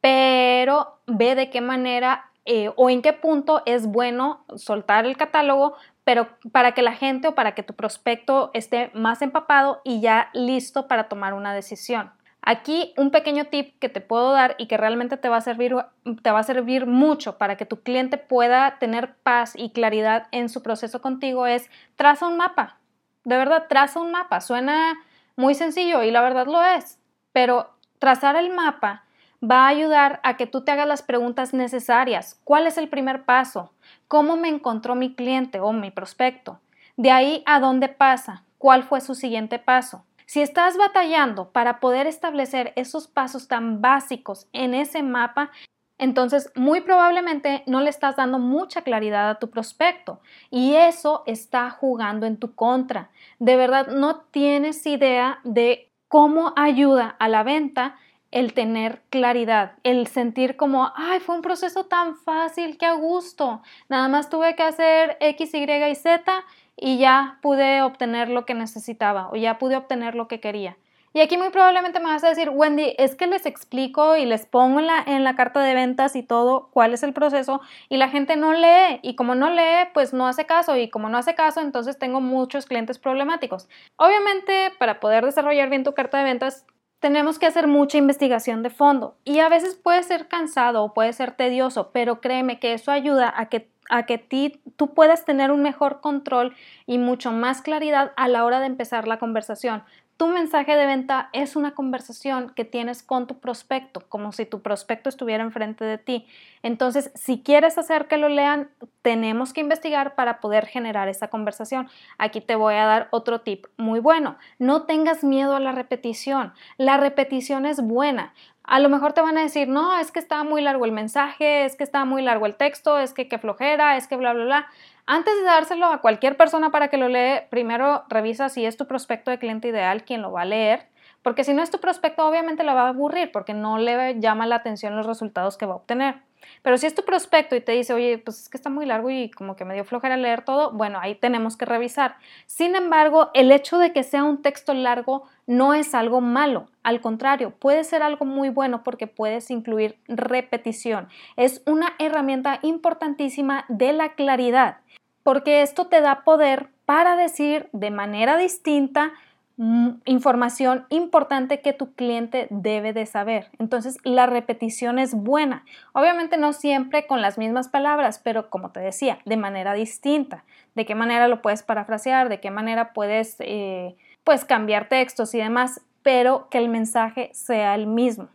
pero 0.00 0.98
ve 1.06 1.34
de 1.34 1.50
qué 1.50 1.60
manera 1.60 2.30
eh, 2.44 2.70
o 2.76 2.90
en 2.90 3.02
qué 3.02 3.12
punto 3.12 3.62
es 3.66 3.86
bueno 3.86 4.44
soltar 4.56 5.06
el 5.06 5.16
catálogo, 5.16 5.76
pero 6.04 6.28
para 6.50 6.72
que 6.72 6.82
la 6.82 6.92
gente 6.92 7.28
o 7.28 7.34
para 7.34 7.54
que 7.54 7.62
tu 7.62 7.74
prospecto 7.74 8.50
esté 8.54 8.90
más 8.94 9.22
empapado 9.22 9.80
y 9.84 10.00
ya 10.00 10.30
listo 10.32 10.88
para 10.88 11.08
tomar 11.08 11.34
una 11.34 11.54
decisión. 11.54 12.10
Aquí 12.44 12.92
un 12.96 13.12
pequeño 13.12 13.44
tip 13.46 13.78
que 13.78 13.88
te 13.88 14.00
puedo 14.00 14.32
dar 14.32 14.56
y 14.58 14.66
que 14.66 14.76
realmente 14.76 15.16
te 15.16 15.28
va 15.28 15.36
a 15.36 15.40
servir, 15.40 15.76
te 16.22 16.30
va 16.32 16.40
a 16.40 16.44
servir 16.44 16.86
mucho 16.86 17.38
para 17.38 17.56
que 17.56 17.66
tu 17.66 17.82
cliente 17.82 18.18
pueda 18.18 18.78
tener 18.80 19.14
paz 19.22 19.54
y 19.56 19.70
claridad 19.70 20.26
en 20.32 20.48
su 20.48 20.60
proceso 20.60 21.00
contigo 21.00 21.46
es 21.46 21.70
traza 21.94 22.26
un 22.26 22.36
mapa. 22.36 22.78
De 23.22 23.36
verdad, 23.36 23.66
traza 23.68 24.00
un 24.00 24.10
mapa. 24.10 24.40
Suena 24.40 24.98
muy 25.36 25.54
sencillo 25.54 26.02
y 26.02 26.10
la 26.10 26.20
verdad 26.20 26.46
lo 26.46 26.62
es, 26.64 26.98
pero 27.32 27.70
trazar 28.00 28.34
el 28.34 28.50
mapa 28.50 29.04
va 29.42 29.66
a 29.66 29.68
ayudar 29.68 30.18
a 30.24 30.36
que 30.36 30.46
tú 30.46 30.64
te 30.64 30.72
hagas 30.72 30.88
las 30.88 31.02
preguntas 31.02 31.54
necesarias. 31.54 32.40
¿Cuál 32.42 32.66
es 32.66 32.76
el 32.76 32.88
primer 32.88 33.24
paso? 33.24 33.72
¿Cómo 34.08 34.36
me 34.36 34.48
encontró 34.48 34.96
mi 34.96 35.14
cliente 35.14 35.60
o 35.60 35.72
mi 35.72 35.92
prospecto? 35.92 36.60
De 36.96 37.12
ahí 37.12 37.44
a 37.46 37.60
dónde 37.60 37.88
pasa? 37.88 38.44
¿Cuál 38.58 38.82
fue 38.82 39.00
su 39.00 39.14
siguiente 39.14 39.58
paso? 39.58 40.04
Si 40.32 40.40
estás 40.40 40.78
batallando 40.78 41.52
para 41.52 41.78
poder 41.78 42.06
establecer 42.06 42.72
esos 42.74 43.06
pasos 43.06 43.48
tan 43.48 43.82
básicos 43.82 44.48
en 44.54 44.72
ese 44.72 45.02
mapa, 45.02 45.50
entonces 45.98 46.50
muy 46.54 46.80
probablemente 46.80 47.62
no 47.66 47.82
le 47.82 47.90
estás 47.90 48.16
dando 48.16 48.38
mucha 48.38 48.80
claridad 48.80 49.28
a 49.28 49.38
tu 49.38 49.50
prospecto 49.50 50.20
y 50.48 50.74
eso 50.74 51.22
está 51.26 51.68
jugando 51.68 52.24
en 52.24 52.38
tu 52.38 52.54
contra. 52.54 53.10
De 53.40 53.56
verdad, 53.56 53.88
no 53.88 54.20
tienes 54.20 54.86
idea 54.86 55.38
de 55.44 55.90
cómo 56.08 56.54
ayuda 56.56 57.14
a 57.18 57.28
la 57.28 57.42
venta 57.42 57.96
el 58.30 58.54
tener 58.54 59.02
claridad, 59.10 59.74
el 59.82 60.06
sentir 60.06 60.56
como, 60.56 60.90
ay, 60.96 61.20
fue 61.20 61.34
un 61.34 61.42
proceso 61.42 61.84
tan 61.84 62.16
fácil, 62.16 62.78
qué 62.78 62.86
a 62.86 62.94
gusto. 62.94 63.60
Nada 63.90 64.08
más 64.08 64.30
tuve 64.30 64.56
que 64.56 64.62
hacer 64.62 65.18
X, 65.20 65.52
Y 65.52 65.70
y 65.70 65.94
Z 65.94 66.42
y 66.76 66.98
ya 66.98 67.38
pude 67.42 67.82
obtener 67.82 68.28
lo 68.28 68.44
que 68.46 68.54
necesitaba 68.54 69.28
o 69.30 69.36
ya 69.36 69.58
pude 69.58 69.76
obtener 69.76 70.14
lo 70.14 70.28
que 70.28 70.40
quería. 70.40 70.76
Y 71.14 71.20
aquí 71.20 71.36
muy 71.36 71.50
probablemente 71.50 72.00
me 72.00 72.06
vas 72.06 72.24
a 72.24 72.30
decir, 72.30 72.48
Wendy, 72.48 72.94
es 72.96 73.14
que 73.16 73.26
les 73.26 73.44
explico 73.44 74.16
y 74.16 74.24
les 74.24 74.46
pongo 74.46 74.80
en 74.80 74.86
la, 74.86 75.02
en 75.06 75.24
la 75.24 75.36
carta 75.36 75.60
de 75.60 75.74
ventas 75.74 76.16
y 76.16 76.22
todo 76.22 76.70
cuál 76.72 76.94
es 76.94 77.02
el 77.02 77.12
proceso 77.12 77.60
y 77.90 77.98
la 77.98 78.08
gente 78.08 78.36
no 78.36 78.54
lee 78.54 78.98
y 79.02 79.14
como 79.14 79.34
no 79.34 79.50
lee, 79.50 79.88
pues 79.92 80.14
no 80.14 80.26
hace 80.26 80.46
caso 80.46 80.74
y 80.78 80.88
como 80.88 81.10
no 81.10 81.18
hace 81.18 81.34
caso, 81.34 81.60
entonces 81.60 81.98
tengo 81.98 82.22
muchos 82.22 82.64
clientes 82.64 82.98
problemáticos. 82.98 83.68
Obviamente, 83.96 84.72
para 84.78 85.00
poder 85.00 85.26
desarrollar 85.26 85.68
bien 85.68 85.84
tu 85.84 85.92
carta 85.92 86.16
de 86.16 86.24
ventas, 86.24 86.64
tenemos 86.98 87.38
que 87.38 87.46
hacer 87.46 87.66
mucha 87.66 87.98
investigación 87.98 88.62
de 88.62 88.70
fondo 88.70 89.16
y 89.24 89.40
a 89.40 89.50
veces 89.50 89.74
puede 89.74 90.02
ser 90.04 90.28
cansado 90.28 90.82
o 90.82 90.94
puede 90.94 91.12
ser 91.12 91.32
tedioso, 91.32 91.90
pero 91.92 92.22
créeme 92.22 92.58
que 92.58 92.72
eso 92.72 92.90
ayuda 92.90 93.34
a 93.36 93.50
que 93.50 93.68
a 93.92 94.06
que 94.06 94.16
ti, 94.16 94.58
tú 94.76 94.94
puedas 94.94 95.26
tener 95.26 95.52
un 95.52 95.62
mejor 95.62 96.00
control 96.00 96.56
y 96.86 96.96
mucho 96.96 97.30
más 97.30 97.60
claridad 97.60 98.12
a 98.16 98.26
la 98.26 98.44
hora 98.46 98.58
de 98.58 98.66
empezar 98.66 99.06
la 99.06 99.18
conversación. 99.18 99.82
Tu 100.16 100.28
mensaje 100.28 100.76
de 100.76 100.86
venta 100.86 101.30
es 101.32 101.56
una 101.56 101.74
conversación 101.74 102.52
que 102.54 102.64
tienes 102.64 103.02
con 103.02 103.26
tu 103.26 103.40
prospecto, 103.40 104.04
como 104.08 104.30
si 104.32 104.46
tu 104.46 104.62
prospecto 104.62 105.08
estuviera 105.08 105.42
enfrente 105.42 105.84
de 105.84 105.98
ti. 105.98 106.26
Entonces, 106.62 107.10
si 107.14 107.42
quieres 107.42 107.76
hacer 107.76 108.06
que 108.06 108.18
lo 108.18 108.28
lean, 108.28 108.70
tenemos 109.02 109.52
que 109.52 109.62
investigar 109.62 110.14
para 110.14 110.38
poder 110.40 110.66
generar 110.66 111.08
esa 111.08 111.28
conversación. 111.28 111.88
Aquí 112.18 112.40
te 112.40 112.54
voy 112.54 112.74
a 112.74 112.84
dar 112.84 113.08
otro 113.10 113.40
tip 113.40 113.66
muy 113.76 113.98
bueno. 113.98 114.36
No 114.58 114.82
tengas 114.82 115.24
miedo 115.24 115.56
a 115.56 115.60
la 115.60 115.72
repetición. 115.72 116.52
La 116.76 116.98
repetición 116.98 117.66
es 117.66 117.82
buena. 117.82 118.32
A 118.64 118.78
lo 118.78 118.88
mejor 118.88 119.12
te 119.12 119.20
van 119.20 119.36
a 119.36 119.42
decir, 119.42 119.68
no, 119.68 119.98
es 119.98 120.12
que 120.12 120.20
está 120.20 120.44
muy 120.44 120.62
largo 120.62 120.84
el 120.84 120.92
mensaje, 120.92 121.64
es 121.64 121.76
que 121.76 121.82
está 121.82 122.04
muy 122.04 122.22
largo 122.22 122.46
el 122.46 122.54
texto, 122.54 122.98
es 122.98 123.12
que 123.12 123.28
qué 123.28 123.38
flojera, 123.38 123.96
es 123.96 124.06
que 124.06 124.16
bla, 124.16 124.32
bla, 124.32 124.44
bla. 124.44 124.66
Antes 125.06 125.34
de 125.36 125.42
dárselo 125.42 125.86
a 125.86 126.00
cualquier 126.00 126.36
persona 126.36 126.70
para 126.70 126.88
que 126.88 126.96
lo 126.96 127.08
lee, 127.08 127.40
primero 127.50 128.04
revisa 128.08 128.48
si 128.48 128.64
es 128.64 128.76
tu 128.76 128.86
prospecto 128.86 129.30
de 129.30 129.38
cliente 129.38 129.68
ideal 129.68 130.04
quien 130.04 130.22
lo 130.22 130.30
va 130.30 130.42
a 130.42 130.46
leer, 130.46 130.86
porque 131.22 131.44
si 131.44 131.54
no 131.54 131.62
es 131.62 131.70
tu 131.70 131.78
prospecto, 131.78 132.26
obviamente 132.26 132.62
lo 132.62 132.74
va 132.74 132.82
a 132.82 132.88
aburrir 132.88 133.32
porque 133.32 133.54
no 133.54 133.78
le 133.78 134.20
llama 134.20 134.46
la 134.46 134.56
atención 134.56 134.96
los 134.96 135.06
resultados 135.06 135.56
que 135.56 135.66
va 135.66 135.72
a 135.72 135.76
obtener. 135.76 136.22
Pero 136.62 136.78
si 136.78 136.86
es 136.86 136.94
tu 136.94 137.04
prospecto 137.04 137.56
y 137.56 137.60
te 137.60 137.72
dice, 137.72 137.92
oye, 137.94 138.18
pues 138.18 138.42
es 138.42 138.48
que 138.48 138.56
está 138.56 138.70
muy 138.70 138.86
largo 138.86 139.10
y 139.10 139.30
como 139.30 139.56
que 139.56 139.64
me 139.64 139.74
dio 139.74 139.84
flojera 139.84 140.16
leer 140.16 140.44
todo, 140.44 140.70
bueno, 140.72 140.98
ahí 141.00 141.14
tenemos 141.14 141.56
que 141.56 141.64
revisar. 141.64 142.16
Sin 142.46 142.76
embargo, 142.76 143.30
el 143.34 143.52
hecho 143.52 143.78
de 143.78 143.92
que 143.92 144.02
sea 144.02 144.24
un 144.24 144.42
texto 144.42 144.74
largo 144.74 145.24
no 145.46 145.74
es 145.74 145.94
algo 145.94 146.20
malo. 146.20 146.68
Al 146.82 147.00
contrario, 147.00 147.50
puede 147.50 147.84
ser 147.84 148.02
algo 148.02 148.24
muy 148.24 148.48
bueno 148.48 148.82
porque 148.82 149.06
puedes 149.06 149.50
incluir 149.50 149.96
repetición. 150.08 151.08
Es 151.36 151.62
una 151.66 151.94
herramienta 151.98 152.58
importantísima 152.62 153.64
de 153.68 153.92
la 153.92 154.14
claridad. 154.14 154.78
porque 155.22 155.62
esto 155.62 155.86
te 155.86 156.00
da 156.00 156.24
poder 156.24 156.68
para 156.84 157.16
decir 157.16 157.68
de 157.72 157.90
manera 157.90 158.36
distinta 158.36 159.12
información 159.58 160.86
importante 160.88 161.60
que 161.60 161.72
tu 161.72 161.94
cliente 161.94 162.46
debe 162.50 162.92
de 162.92 163.06
saber. 163.06 163.50
Entonces, 163.58 163.98
la 164.02 164.26
repetición 164.26 164.98
es 164.98 165.14
buena. 165.14 165.64
Obviamente 165.92 166.36
no 166.36 166.52
siempre 166.52 167.06
con 167.06 167.20
las 167.20 167.38
mismas 167.38 167.68
palabras, 167.68 168.20
pero 168.22 168.50
como 168.50 168.70
te 168.70 168.80
decía, 168.80 169.18
de 169.24 169.36
manera 169.36 169.74
distinta. 169.74 170.44
De 170.74 170.86
qué 170.86 170.94
manera 170.94 171.28
lo 171.28 171.42
puedes 171.42 171.62
parafrasear, 171.62 172.28
de 172.28 172.40
qué 172.40 172.50
manera 172.50 172.92
puedes 172.92 173.36
eh, 173.40 173.94
pues 174.24 174.44
cambiar 174.44 174.88
textos 174.88 175.34
y 175.34 175.38
demás, 175.38 175.82
pero 176.02 176.48
que 176.50 176.58
el 176.58 176.68
mensaje 176.68 177.30
sea 177.34 177.74
el 177.74 177.86
mismo. 177.86 178.28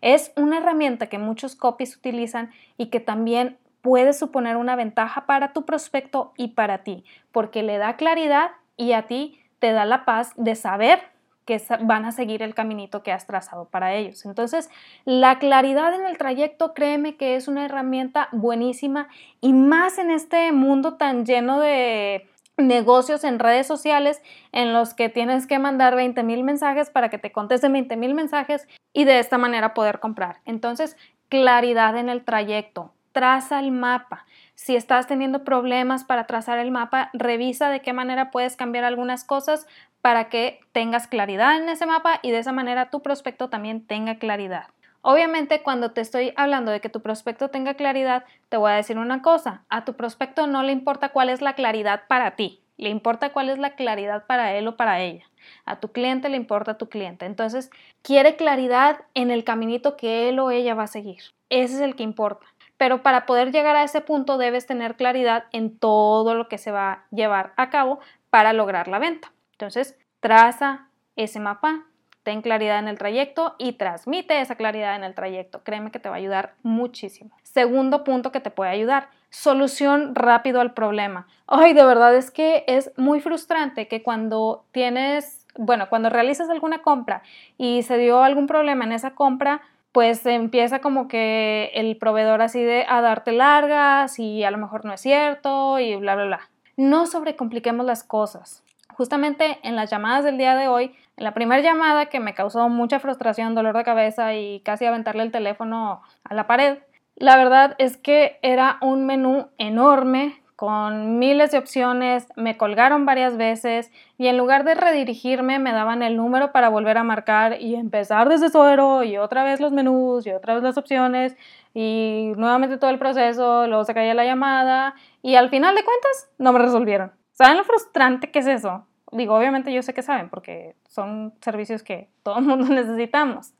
Es 0.00 0.32
una 0.36 0.58
herramienta 0.58 1.08
que 1.08 1.18
muchos 1.18 1.54
copies 1.54 1.96
utilizan 1.96 2.50
y 2.76 2.86
que 2.86 2.98
también 2.98 3.58
puede 3.82 4.12
suponer 4.12 4.56
una 4.56 4.74
ventaja 4.74 5.26
para 5.26 5.52
tu 5.52 5.64
prospecto 5.64 6.32
y 6.36 6.48
para 6.48 6.78
ti, 6.78 7.04
porque 7.30 7.62
le 7.62 7.78
da 7.78 7.96
claridad 7.96 8.52
y 8.76 8.92
a 8.92 9.06
ti 9.06 9.38
te 9.62 9.70
da 9.70 9.84
la 9.84 10.04
paz 10.04 10.32
de 10.34 10.56
saber 10.56 10.98
que 11.44 11.62
van 11.82 12.04
a 12.04 12.10
seguir 12.10 12.42
el 12.42 12.52
caminito 12.52 13.04
que 13.04 13.12
has 13.12 13.28
trazado 13.28 13.66
para 13.66 13.94
ellos. 13.94 14.24
Entonces, 14.24 14.68
la 15.04 15.38
claridad 15.38 15.94
en 15.94 16.04
el 16.04 16.18
trayecto, 16.18 16.74
créeme 16.74 17.16
que 17.16 17.36
es 17.36 17.46
una 17.46 17.64
herramienta 17.64 18.28
buenísima 18.32 19.06
y 19.40 19.52
más 19.52 19.98
en 19.98 20.10
este 20.10 20.50
mundo 20.50 20.94
tan 20.94 21.24
lleno 21.24 21.60
de 21.60 22.28
negocios 22.56 23.22
en 23.22 23.38
redes 23.38 23.68
sociales 23.68 24.20
en 24.50 24.72
los 24.72 24.94
que 24.94 25.08
tienes 25.08 25.46
que 25.46 25.60
mandar 25.60 25.94
20 25.94 26.24
mil 26.24 26.42
mensajes 26.42 26.90
para 26.90 27.08
que 27.08 27.18
te 27.18 27.30
contesten 27.30 27.72
20 27.72 27.96
mil 27.96 28.14
mensajes 28.14 28.66
y 28.92 29.04
de 29.04 29.20
esta 29.20 29.38
manera 29.38 29.74
poder 29.74 30.00
comprar. 30.00 30.40
Entonces, 30.44 30.96
claridad 31.28 31.96
en 31.96 32.08
el 32.08 32.24
trayecto, 32.24 32.92
traza 33.12 33.60
el 33.60 33.70
mapa. 33.70 34.26
Si 34.54 34.76
estás 34.76 35.06
teniendo 35.06 35.44
problemas 35.44 36.04
para 36.04 36.26
trazar 36.26 36.58
el 36.58 36.70
mapa, 36.70 37.10
revisa 37.12 37.70
de 37.70 37.80
qué 37.80 37.92
manera 37.92 38.30
puedes 38.30 38.56
cambiar 38.56 38.84
algunas 38.84 39.24
cosas 39.24 39.66
para 40.00 40.28
que 40.28 40.60
tengas 40.72 41.06
claridad 41.06 41.56
en 41.56 41.68
ese 41.68 41.86
mapa 41.86 42.18
y 42.22 42.30
de 42.32 42.38
esa 42.38 42.52
manera 42.52 42.90
tu 42.90 43.02
prospecto 43.02 43.48
también 43.48 43.86
tenga 43.86 44.16
claridad. 44.16 44.66
Obviamente 45.00 45.62
cuando 45.62 45.92
te 45.92 46.00
estoy 46.00 46.32
hablando 46.36 46.70
de 46.70 46.80
que 46.80 46.88
tu 46.88 47.02
prospecto 47.02 47.48
tenga 47.50 47.74
claridad, 47.74 48.24
te 48.48 48.56
voy 48.56 48.70
a 48.70 48.76
decir 48.76 48.98
una 48.98 49.20
cosa, 49.20 49.64
a 49.68 49.84
tu 49.84 49.94
prospecto 49.94 50.46
no 50.46 50.62
le 50.62 50.72
importa 50.72 51.10
cuál 51.10 51.28
es 51.28 51.42
la 51.42 51.54
claridad 51.54 52.02
para 52.08 52.36
ti, 52.36 52.62
le 52.76 52.88
importa 52.88 53.32
cuál 53.32 53.48
es 53.48 53.58
la 53.58 53.74
claridad 53.74 54.26
para 54.26 54.54
él 54.54 54.68
o 54.68 54.76
para 54.76 55.00
ella. 55.00 55.24
A 55.64 55.80
tu 55.80 55.90
cliente 55.90 56.28
le 56.28 56.36
importa 56.36 56.72
a 56.72 56.78
tu 56.78 56.88
cliente. 56.88 57.26
Entonces, 57.26 57.70
quiere 58.02 58.36
claridad 58.36 59.00
en 59.14 59.30
el 59.30 59.42
caminito 59.44 59.96
que 59.96 60.28
él 60.28 60.38
o 60.38 60.50
ella 60.50 60.74
va 60.74 60.84
a 60.84 60.88
seguir. 60.88 61.20
Ese 61.48 61.74
es 61.74 61.80
el 61.80 61.96
que 61.96 62.02
importa. 62.02 62.46
Pero 62.82 63.00
para 63.00 63.26
poder 63.26 63.52
llegar 63.52 63.76
a 63.76 63.84
ese 63.84 64.00
punto 64.00 64.38
debes 64.38 64.66
tener 64.66 64.96
claridad 64.96 65.44
en 65.52 65.78
todo 65.78 66.34
lo 66.34 66.48
que 66.48 66.58
se 66.58 66.72
va 66.72 66.90
a 66.90 67.04
llevar 67.12 67.52
a 67.56 67.70
cabo 67.70 68.00
para 68.28 68.52
lograr 68.52 68.88
la 68.88 68.98
venta. 68.98 69.30
Entonces, 69.52 69.96
traza 70.18 70.88
ese 71.14 71.38
mapa, 71.38 71.84
ten 72.24 72.42
claridad 72.42 72.80
en 72.80 72.88
el 72.88 72.98
trayecto 72.98 73.54
y 73.56 73.74
transmite 73.74 74.40
esa 74.40 74.56
claridad 74.56 74.96
en 74.96 75.04
el 75.04 75.14
trayecto. 75.14 75.62
Créeme 75.62 75.92
que 75.92 76.00
te 76.00 76.08
va 76.08 76.16
a 76.16 76.18
ayudar 76.18 76.54
muchísimo. 76.64 77.30
Segundo 77.44 78.02
punto 78.02 78.32
que 78.32 78.40
te 78.40 78.50
puede 78.50 78.72
ayudar, 78.72 79.10
solución 79.30 80.16
rápido 80.16 80.60
al 80.60 80.74
problema. 80.74 81.28
Ay, 81.46 81.74
de 81.74 81.84
verdad 81.84 82.16
es 82.16 82.32
que 82.32 82.64
es 82.66 82.90
muy 82.96 83.20
frustrante 83.20 83.86
que 83.86 84.02
cuando 84.02 84.64
tienes, 84.72 85.46
bueno, 85.56 85.88
cuando 85.88 86.10
realizas 86.10 86.50
alguna 86.50 86.82
compra 86.82 87.22
y 87.56 87.84
se 87.84 87.96
dio 87.96 88.24
algún 88.24 88.48
problema 88.48 88.84
en 88.84 88.90
esa 88.90 89.14
compra, 89.14 89.62
pues 89.92 90.24
empieza 90.24 90.80
como 90.80 91.06
que 91.06 91.70
el 91.74 91.96
proveedor 91.96 92.40
así 92.40 92.62
de 92.62 92.84
a 92.88 93.00
darte 93.02 93.32
largas 93.32 94.18
y 94.18 94.42
a 94.42 94.50
lo 94.50 94.58
mejor 94.58 94.84
no 94.84 94.92
es 94.92 95.00
cierto 95.00 95.78
y 95.78 95.94
bla, 95.96 96.14
bla, 96.14 96.24
bla. 96.24 96.40
No 96.76 97.06
sobrecompliquemos 97.06 97.84
las 97.84 98.02
cosas. 98.02 98.64
Justamente 98.94 99.58
en 99.62 99.76
las 99.76 99.90
llamadas 99.90 100.24
del 100.24 100.38
día 100.38 100.54
de 100.56 100.68
hoy, 100.68 100.94
en 101.16 101.24
la 101.24 101.34
primera 101.34 101.62
llamada 101.62 102.06
que 102.06 102.20
me 102.20 102.34
causó 102.34 102.68
mucha 102.68 103.00
frustración, 103.00 103.54
dolor 103.54 103.76
de 103.76 103.84
cabeza 103.84 104.34
y 104.34 104.60
casi 104.60 104.86
aventarle 104.86 105.22
el 105.22 105.30
teléfono 105.30 106.02
a 106.24 106.34
la 106.34 106.46
pared, 106.46 106.78
la 107.16 107.36
verdad 107.36 107.74
es 107.78 107.96
que 107.96 108.38
era 108.42 108.78
un 108.80 109.06
menú 109.06 109.48
enorme 109.58 110.41
con 110.62 111.18
miles 111.18 111.50
de 111.50 111.58
opciones, 111.58 112.28
me 112.36 112.56
colgaron 112.56 113.04
varias 113.04 113.36
veces 113.36 113.90
y 114.16 114.28
en 114.28 114.38
lugar 114.38 114.62
de 114.62 114.76
redirigirme 114.76 115.58
me 115.58 115.72
daban 115.72 116.04
el 116.04 116.16
número 116.16 116.52
para 116.52 116.68
volver 116.68 116.98
a 116.98 117.02
marcar 117.02 117.60
y 117.60 117.74
empezar 117.74 118.28
desde 118.28 118.48
cero 118.48 119.02
y 119.02 119.18
otra 119.18 119.42
vez 119.42 119.58
los 119.58 119.72
menús 119.72 120.24
y 120.24 120.30
otra 120.30 120.54
vez 120.54 120.62
las 120.62 120.78
opciones 120.78 121.36
y 121.74 122.30
nuevamente 122.36 122.76
todo 122.76 122.90
el 122.90 123.00
proceso, 123.00 123.66
luego 123.66 123.84
se 123.84 123.92
caía 123.92 124.14
la 124.14 124.24
llamada 124.24 124.94
y 125.20 125.34
al 125.34 125.50
final 125.50 125.74
de 125.74 125.82
cuentas 125.82 126.30
no 126.38 126.52
me 126.52 126.60
resolvieron. 126.60 127.10
¿Saben 127.32 127.56
lo 127.56 127.64
frustrante 127.64 128.30
que 128.30 128.38
es 128.38 128.46
eso? 128.46 128.86
Digo, 129.10 129.34
obviamente 129.34 129.72
yo 129.72 129.82
sé 129.82 129.92
que 129.94 130.02
saben 130.02 130.28
porque 130.30 130.76
son 130.86 131.34
servicios 131.40 131.82
que 131.82 132.08
todo 132.22 132.38
el 132.38 132.44
mundo 132.46 132.72
necesitamos. 132.72 133.52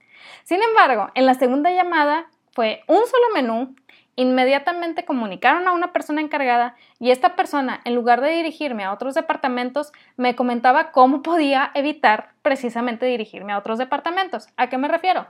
Sin 0.45 0.63
embargo, 0.63 1.09
en 1.17 1.27
la 1.27 1.35
segunda 1.35 1.73
llamada 1.73 2.27
fue 2.53 2.85
un 2.87 3.05
solo 3.07 3.27
menú, 3.35 3.75
inmediatamente 4.17 5.05
comunicaron 5.05 5.67
a 5.67 5.73
una 5.73 5.93
persona 5.93 6.21
encargada 6.21 6.77
y 6.99 7.11
esta 7.11 7.35
persona, 7.35 7.81
en 7.85 7.95
lugar 7.95 8.21
de 8.21 8.31
dirigirme 8.31 8.85
a 8.85 8.93
otros 8.93 9.15
departamentos, 9.15 9.93
me 10.17 10.37
comentaba 10.37 10.93
cómo 10.93 11.23
podía 11.23 11.71
evitar 11.75 12.31
precisamente 12.43 13.07
dirigirme 13.07 13.53
a 13.53 13.59
otros 13.59 13.79
departamentos. 13.79 14.49
¿A 14.57 14.69
qué 14.69 14.79
me 14.79 14.89
refiero? 14.89 15.27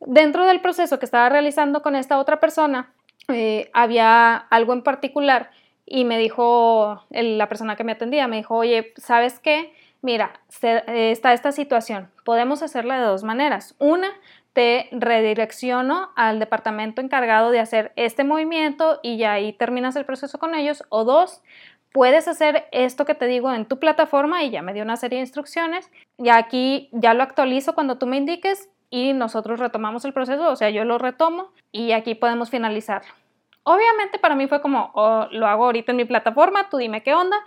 Dentro 0.00 0.46
del 0.46 0.60
proceso 0.60 0.98
que 0.98 1.04
estaba 1.04 1.28
realizando 1.28 1.82
con 1.82 1.94
esta 1.94 2.18
otra 2.18 2.40
persona, 2.40 2.90
eh, 3.28 3.70
había 3.72 4.34
algo 4.34 4.72
en 4.72 4.82
particular 4.82 5.50
y 5.86 6.04
me 6.04 6.18
dijo 6.18 7.04
la 7.10 7.48
persona 7.48 7.76
que 7.76 7.84
me 7.84 7.92
atendía, 7.92 8.26
me 8.28 8.36
dijo, 8.36 8.56
oye, 8.56 8.92
¿sabes 8.96 9.38
qué? 9.38 9.74
Mira, 10.00 10.40
está 10.88 11.32
esta 11.32 11.52
situación, 11.52 12.10
podemos 12.24 12.62
hacerla 12.62 12.98
de 12.98 13.06
dos 13.06 13.22
maneras. 13.22 13.76
Una, 13.78 14.08
te 14.52 14.88
redirecciono 14.92 16.10
al 16.14 16.38
departamento 16.38 17.00
encargado 17.00 17.50
de 17.50 17.60
hacer 17.60 17.92
este 17.96 18.24
movimiento 18.24 19.00
y 19.02 19.16
ya 19.16 19.32
ahí 19.32 19.52
terminas 19.52 19.96
el 19.96 20.04
proceso 20.04 20.38
con 20.38 20.54
ellos. 20.54 20.84
O 20.90 21.04
dos, 21.04 21.42
puedes 21.92 22.28
hacer 22.28 22.66
esto 22.72 23.04
que 23.04 23.14
te 23.14 23.26
digo 23.26 23.52
en 23.52 23.66
tu 23.66 23.78
plataforma 23.78 24.42
y 24.42 24.50
ya 24.50 24.62
me 24.62 24.74
dio 24.74 24.82
una 24.82 24.96
serie 24.96 25.18
de 25.18 25.24
instrucciones. 25.24 25.90
Y 26.18 26.28
aquí 26.28 26.88
ya 26.92 27.14
lo 27.14 27.22
actualizo 27.22 27.74
cuando 27.74 27.98
tú 27.98 28.06
me 28.06 28.16
indiques 28.16 28.68
y 28.90 29.14
nosotros 29.14 29.58
retomamos 29.58 30.04
el 30.04 30.12
proceso, 30.12 30.50
o 30.50 30.56
sea, 30.56 30.68
yo 30.68 30.84
lo 30.84 30.98
retomo 30.98 31.52
y 31.70 31.92
aquí 31.92 32.14
podemos 32.14 32.50
finalizarlo. 32.50 33.12
Obviamente 33.64 34.18
para 34.18 34.34
mí 34.34 34.48
fue 34.48 34.60
como, 34.60 34.90
oh, 34.94 35.28
lo 35.30 35.46
hago 35.46 35.64
ahorita 35.64 35.92
en 35.92 35.96
mi 35.96 36.04
plataforma, 36.04 36.68
tú 36.68 36.76
dime 36.76 37.02
qué 37.02 37.14
onda 37.14 37.38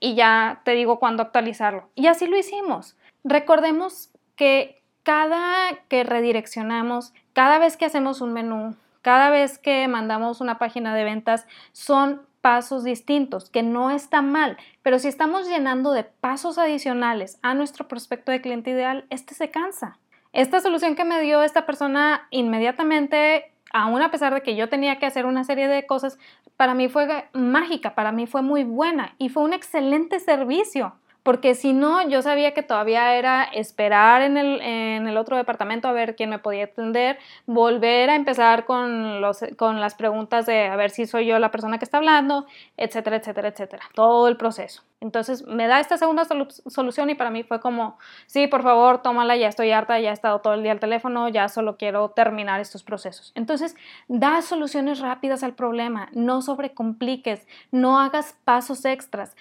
y 0.00 0.14
ya 0.14 0.62
te 0.64 0.72
digo 0.72 0.98
cuándo 0.98 1.22
actualizarlo. 1.22 1.90
Y 1.94 2.06
así 2.06 2.26
lo 2.26 2.38
hicimos. 2.38 2.96
Recordemos 3.22 4.10
que 4.36 4.83
cada 5.04 5.78
que 5.88 6.02
redireccionamos, 6.02 7.12
cada 7.32 7.58
vez 7.58 7.76
que 7.76 7.84
hacemos 7.84 8.20
un 8.20 8.32
menú, 8.32 8.74
cada 9.02 9.30
vez 9.30 9.58
que 9.58 9.86
mandamos 9.86 10.40
una 10.40 10.58
página 10.58 10.94
de 10.94 11.04
ventas, 11.04 11.46
son 11.72 12.22
pasos 12.40 12.84
distintos, 12.84 13.48
que 13.48 13.62
no 13.62 13.90
está 13.90 14.20
mal, 14.20 14.58
pero 14.82 14.98
si 14.98 15.08
estamos 15.08 15.48
llenando 15.48 15.92
de 15.92 16.04
pasos 16.04 16.58
adicionales 16.58 17.38
a 17.42 17.54
nuestro 17.54 17.86
prospecto 17.88 18.32
de 18.32 18.40
cliente 18.40 18.70
ideal, 18.70 19.06
este 19.08 19.34
se 19.34 19.50
cansa. 19.50 19.98
Esta 20.32 20.60
solución 20.60 20.96
que 20.96 21.04
me 21.04 21.20
dio 21.20 21.42
esta 21.42 21.64
persona 21.64 22.26
inmediatamente 22.30 23.54
aún 23.72 24.00
a 24.02 24.10
pesar 24.10 24.32
de 24.32 24.42
que 24.42 24.56
yo 24.56 24.68
tenía 24.68 24.98
que 24.98 25.06
hacer 25.06 25.26
una 25.26 25.42
serie 25.42 25.68
de 25.68 25.84
cosas, 25.84 26.16
para 26.56 26.74
mí 26.74 26.88
fue 26.88 27.28
mágica, 27.32 27.94
para 27.94 28.12
mí 28.12 28.26
fue 28.26 28.40
muy 28.40 28.62
buena 28.62 29.14
y 29.18 29.28
fue 29.28 29.42
un 29.42 29.52
excelente 29.52 30.20
servicio 30.20 30.94
porque 31.24 31.54
si 31.54 31.72
no, 31.72 32.06
yo 32.06 32.20
sabía 32.20 32.52
que 32.52 32.62
todavía 32.62 33.16
era 33.16 33.44
esperar 33.44 34.20
en 34.20 34.36
el, 34.36 34.60
en 34.60 35.08
el, 35.08 35.16
otro 35.16 35.38
departamento 35.38 35.88
a 35.88 35.92
ver 35.92 36.16
quién 36.16 36.28
me 36.28 36.38
podía 36.38 36.64
atender, 36.64 37.18
volver 37.46 38.10
a 38.10 38.14
empezar 38.14 38.66
con, 38.66 39.22
los, 39.22 39.40
con 39.56 39.80
las 39.80 39.94
preguntas 39.94 40.44
de 40.44 40.66
a 40.66 40.76
ver 40.76 40.90
si 40.90 41.06
soy 41.06 41.26
yo 41.26 41.38
la 41.38 41.50
persona 41.50 41.78
que 41.78 41.86
está 41.86 41.96
hablando, 41.96 42.46
etcétera, 42.76 43.16
etcétera, 43.16 43.48
etcétera, 43.48 43.84
todo 43.94 44.28
el 44.28 44.36
proceso. 44.36 44.82
Entonces 45.00 45.46
me 45.46 45.66
da 45.66 45.80
esta 45.80 45.96
segunda 45.96 46.24
solución 46.24 47.10
y 47.10 47.14
para 47.14 47.30
mí 47.30 47.42
fue 47.42 47.58
como, 47.58 47.98
sí, 48.26 48.46
por 48.46 48.62
favor, 48.62 49.00
tómala, 49.00 49.36
ya 49.36 49.48
estoy 49.48 49.70
harta, 49.70 49.98
ya 50.00 50.10
he 50.10 50.12
estado 50.12 50.40
todo 50.40 50.54
el 50.54 50.62
día 50.62 50.72
al 50.72 50.80
teléfono, 50.80 51.28
ya 51.30 51.48
solo 51.48 51.78
quiero 51.78 52.10
terminar 52.10 52.60
estos 52.60 52.82
procesos. 52.82 53.32
Entonces, 53.34 53.76
da 54.08 54.42
soluciones 54.42 55.00
rápidas 55.00 55.42
al 55.42 55.54
problema, 55.54 56.08
no 56.12 56.42
sobrecompliques, 56.42 57.46
no 57.70 57.98
hagas 57.98 58.36
pasos 58.44 58.84
extras. 58.84 59.34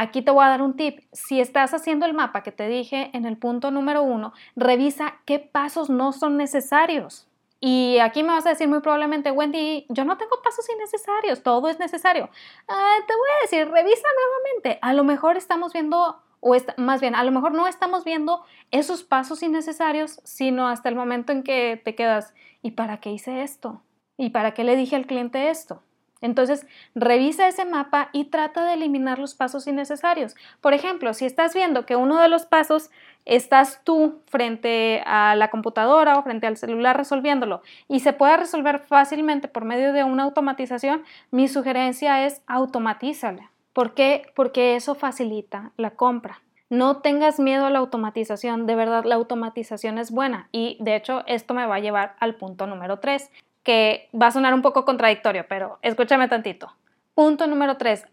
Aquí 0.00 0.22
te 0.22 0.30
voy 0.30 0.44
a 0.44 0.48
dar 0.48 0.62
un 0.62 0.76
tip. 0.76 1.00
Si 1.12 1.40
estás 1.40 1.74
haciendo 1.74 2.06
el 2.06 2.14
mapa 2.14 2.44
que 2.44 2.52
te 2.52 2.68
dije 2.68 3.10
en 3.14 3.24
el 3.24 3.36
punto 3.36 3.72
número 3.72 4.04
uno, 4.04 4.32
revisa 4.54 5.16
qué 5.24 5.40
pasos 5.40 5.90
no 5.90 6.12
son 6.12 6.36
necesarios. 6.36 7.26
Y 7.58 7.98
aquí 7.98 8.22
me 8.22 8.28
vas 8.28 8.46
a 8.46 8.50
decir 8.50 8.68
muy 8.68 8.78
probablemente, 8.78 9.32
Wendy, 9.32 9.86
yo 9.88 10.04
no 10.04 10.16
tengo 10.16 10.40
pasos 10.40 10.70
innecesarios, 10.70 11.42
todo 11.42 11.68
es 11.68 11.80
necesario. 11.80 12.30
Ah, 12.68 12.96
te 13.08 13.12
voy 13.12 13.28
a 13.28 13.42
decir, 13.42 13.68
revisa 13.68 14.06
nuevamente. 14.14 14.78
A 14.82 14.92
lo 14.92 15.02
mejor 15.02 15.36
estamos 15.36 15.72
viendo, 15.72 16.22
o 16.38 16.56
más 16.76 17.00
bien, 17.00 17.16
a 17.16 17.24
lo 17.24 17.32
mejor 17.32 17.50
no 17.50 17.66
estamos 17.66 18.04
viendo 18.04 18.44
esos 18.70 19.02
pasos 19.02 19.42
innecesarios, 19.42 20.20
sino 20.22 20.68
hasta 20.68 20.88
el 20.88 20.94
momento 20.94 21.32
en 21.32 21.42
que 21.42 21.82
te 21.84 21.96
quedas, 21.96 22.34
¿y 22.62 22.70
para 22.70 22.98
qué 23.00 23.10
hice 23.10 23.42
esto? 23.42 23.82
¿Y 24.16 24.30
para 24.30 24.54
qué 24.54 24.62
le 24.62 24.76
dije 24.76 24.94
al 24.94 25.06
cliente 25.06 25.50
esto? 25.50 25.82
Entonces, 26.20 26.66
revisa 26.94 27.48
ese 27.48 27.64
mapa 27.64 28.10
y 28.12 28.24
trata 28.24 28.64
de 28.64 28.74
eliminar 28.74 29.18
los 29.18 29.34
pasos 29.34 29.66
innecesarios. 29.66 30.34
Por 30.60 30.74
ejemplo, 30.74 31.14
si 31.14 31.26
estás 31.26 31.54
viendo 31.54 31.86
que 31.86 31.96
uno 31.96 32.20
de 32.20 32.28
los 32.28 32.46
pasos 32.46 32.90
estás 33.24 33.82
tú 33.84 34.22
frente 34.26 35.02
a 35.06 35.36
la 35.36 35.48
computadora 35.50 36.18
o 36.18 36.22
frente 36.22 36.46
al 36.46 36.56
celular 36.56 36.96
resolviéndolo 36.96 37.62
y 37.86 38.00
se 38.00 38.12
puede 38.12 38.36
resolver 38.36 38.80
fácilmente 38.80 39.48
por 39.48 39.64
medio 39.64 39.92
de 39.92 40.04
una 40.04 40.24
automatización, 40.24 41.04
mi 41.30 41.46
sugerencia 41.46 42.26
es 42.26 42.42
automatízala. 42.46 43.52
¿Por 43.72 43.94
qué? 43.94 44.32
Porque 44.34 44.76
eso 44.76 44.94
facilita 44.94 45.72
la 45.76 45.90
compra. 45.90 46.42
No 46.70 46.98
tengas 46.98 47.38
miedo 47.38 47.64
a 47.64 47.70
la 47.70 47.78
automatización, 47.78 48.66
de 48.66 48.74
verdad 48.74 49.04
la 49.04 49.14
automatización 49.14 49.98
es 49.98 50.10
buena 50.10 50.48
y 50.52 50.76
de 50.80 50.96
hecho 50.96 51.22
esto 51.26 51.54
me 51.54 51.64
va 51.64 51.76
a 51.76 51.80
llevar 51.80 52.14
al 52.20 52.34
punto 52.34 52.66
número 52.66 52.98
3 52.98 53.30
que 53.62 54.08
va 54.14 54.28
a 54.28 54.30
sonar 54.30 54.54
un 54.54 54.62
poco 54.62 54.84
contradictorio, 54.84 55.46
pero 55.48 55.78
escúchame 55.82 56.28
tantito. 56.28 56.74
Punto 57.14 57.46
número 57.46 57.76
3. 57.76 58.06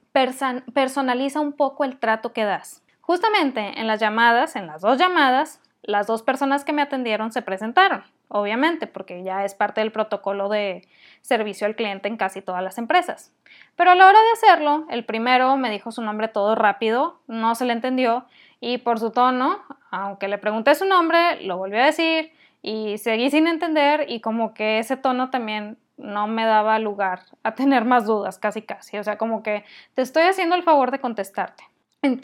personaliza 0.73 1.39
un 1.39 1.53
poco 1.53 1.83
el 1.83 1.97
trato 1.99 2.33
que 2.33 2.43
das. 2.43 2.83
Justamente 3.01 3.79
en 3.79 3.87
las 3.87 3.99
llamadas, 3.99 4.55
en 4.55 4.65
las 4.65 4.81
dos 4.81 4.97
llamadas, 4.97 5.61
las 5.83 6.07
dos 6.07 6.23
personas 6.23 6.65
que 6.65 6.73
me 6.73 6.81
atendieron 6.81 7.31
se 7.31 7.43
presentaron, 7.43 8.03
obviamente, 8.27 8.87
porque 8.87 9.23
ya 9.23 9.45
es 9.45 9.53
parte 9.53 9.81
del 9.81 9.91
protocolo 9.91 10.49
de 10.49 10.87
servicio 11.21 11.67
al 11.67 11.75
cliente 11.75 12.07
en 12.07 12.17
casi 12.17 12.41
todas 12.41 12.63
las 12.63 12.79
empresas. 12.79 13.31
Pero 13.75 13.91
a 13.91 13.95
la 13.95 14.07
hora 14.07 14.19
de 14.19 14.31
hacerlo, 14.33 14.87
el 14.89 15.05
primero 15.05 15.55
me 15.57 15.69
dijo 15.69 15.91
su 15.91 16.01
nombre 16.01 16.27
todo 16.27 16.55
rápido, 16.55 17.19
no 17.27 17.53
se 17.53 17.65
le 17.65 17.73
entendió 17.73 18.25
y 18.59 18.79
por 18.79 18.99
su 18.99 19.11
tono, 19.11 19.61
aunque 19.91 20.27
le 20.27 20.39
pregunté 20.39 20.73
su 20.73 20.85
nombre, 20.85 21.41
lo 21.41 21.57
volvió 21.57 21.79
a 21.79 21.85
decir 21.85 22.31
y 22.61 22.97
seguí 22.97 23.29
sin 23.29 23.47
entender 23.47 24.05
y 24.07 24.21
como 24.21 24.53
que 24.53 24.79
ese 24.79 24.97
tono 24.97 25.29
también 25.29 25.77
no 25.97 26.27
me 26.27 26.45
daba 26.45 26.79
lugar 26.79 27.21
a 27.43 27.55
tener 27.55 27.85
más 27.85 28.05
dudas, 28.05 28.37
casi 28.37 28.61
casi. 28.61 28.97
O 28.97 29.03
sea, 29.03 29.17
como 29.17 29.43
que 29.43 29.63
te 29.93 30.01
estoy 30.01 30.23
haciendo 30.23 30.55
el 30.55 30.63
favor 30.63 30.91
de 30.91 30.99
contestarte. 30.99 31.63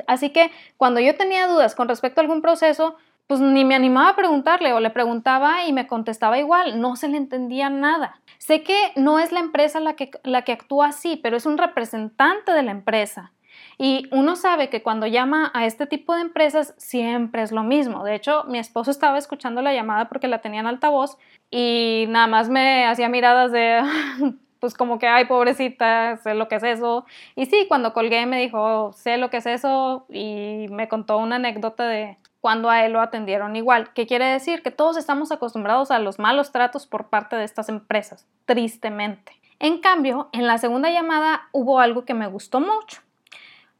Así 0.07 0.29
que 0.31 0.51
cuando 0.77 0.99
yo 0.99 1.15
tenía 1.15 1.47
dudas 1.47 1.75
con 1.75 1.87
respecto 1.87 2.21
a 2.21 2.23
algún 2.23 2.41
proceso, 2.41 2.95
pues 3.27 3.39
ni 3.39 3.63
me 3.63 3.75
animaba 3.75 4.09
a 4.09 4.15
preguntarle 4.15 4.73
o 4.73 4.79
le 4.79 4.89
preguntaba 4.89 5.65
y 5.65 5.73
me 5.73 5.87
contestaba 5.87 6.37
igual, 6.37 6.81
no 6.81 6.95
se 6.95 7.07
le 7.07 7.17
entendía 7.17 7.69
nada. 7.69 8.19
Sé 8.39 8.63
que 8.63 8.91
no 8.95 9.19
es 9.19 9.31
la 9.31 9.39
empresa 9.39 9.79
la 9.79 9.95
que, 9.95 10.11
la 10.23 10.41
que 10.41 10.51
actúa 10.51 10.87
así, 10.87 11.15
pero 11.15 11.37
es 11.37 11.45
un 11.45 11.57
representante 11.57 12.51
de 12.51 12.63
la 12.63 12.71
empresa. 12.71 13.31
Y 13.83 14.07
uno 14.11 14.35
sabe 14.35 14.69
que 14.69 14.83
cuando 14.83 15.07
llama 15.07 15.49
a 15.55 15.65
este 15.65 15.87
tipo 15.87 16.13
de 16.13 16.21
empresas 16.21 16.75
siempre 16.77 17.41
es 17.41 17.51
lo 17.51 17.63
mismo. 17.63 18.03
De 18.03 18.13
hecho, 18.13 18.43
mi 18.43 18.59
esposo 18.59 18.91
estaba 18.91 19.17
escuchando 19.17 19.63
la 19.63 19.73
llamada 19.73 20.07
porque 20.07 20.27
la 20.27 20.39
tenía 20.39 20.59
en 20.59 20.67
altavoz 20.67 21.17
y 21.49 22.05
nada 22.09 22.27
más 22.27 22.47
me 22.47 22.85
hacía 22.85 23.09
miradas 23.09 23.51
de, 23.51 23.81
pues 24.59 24.75
como 24.75 24.99
que, 24.99 25.07
ay, 25.07 25.25
pobrecita, 25.25 26.17
sé 26.17 26.35
lo 26.35 26.47
que 26.47 26.57
es 26.57 26.63
eso. 26.63 27.07
Y 27.35 27.47
sí, 27.47 27.65
cuando 27.67 27.91
colgué 27.91 28.27
me 28.27 28.39
dijo, 28.39 28.93
sé 28.93 29.17
lo 29.17 29.31
que 29.31 29.37
es 29.37 29.47
eso 29.47 30.05
y 30.09 30.67
me 30.69 30.87
contó 30.87 31.17
una 31.17 31.37
anécdota 31.37 31.87
de 31.87 32.19
cuando 32.39 32.69
a 32.69 32.85
él 32.85 32.93
lo 32.93 33.01
atendieron 33.01 33.55
igual. 33.55 33.93
¿Qué 33.95 34.05
quiere 34.05 34.25
decir? 34.25 34.61
Que 34.61 34.69
todos 34.69 34.95
estamos 34.95 35.31
acostumbrados 35.31 35.89
a 35.89 35.97
los 35.97 36.19
malos 36.19 36.51
tratos 36.51 36.85
por 36.85 37.09
parte 37.09 37.35
de 37.35 37.45
estas 37.45 37.67
empresas, 37.67 38.27
tristemente. 38.45 39.31
En 39.57 39.79
cambio, 39.79 40.29
en 40.33 40.45
la 40.45 40.59
segunda 40.59 40.91
llamada 40.91 41.49
hubo 41.51 41.79
algo 41.79 42.05
que 42.05 42.13
me 42.13 42.27
gustó 42.27 42.59
mucho. 42.59 43.01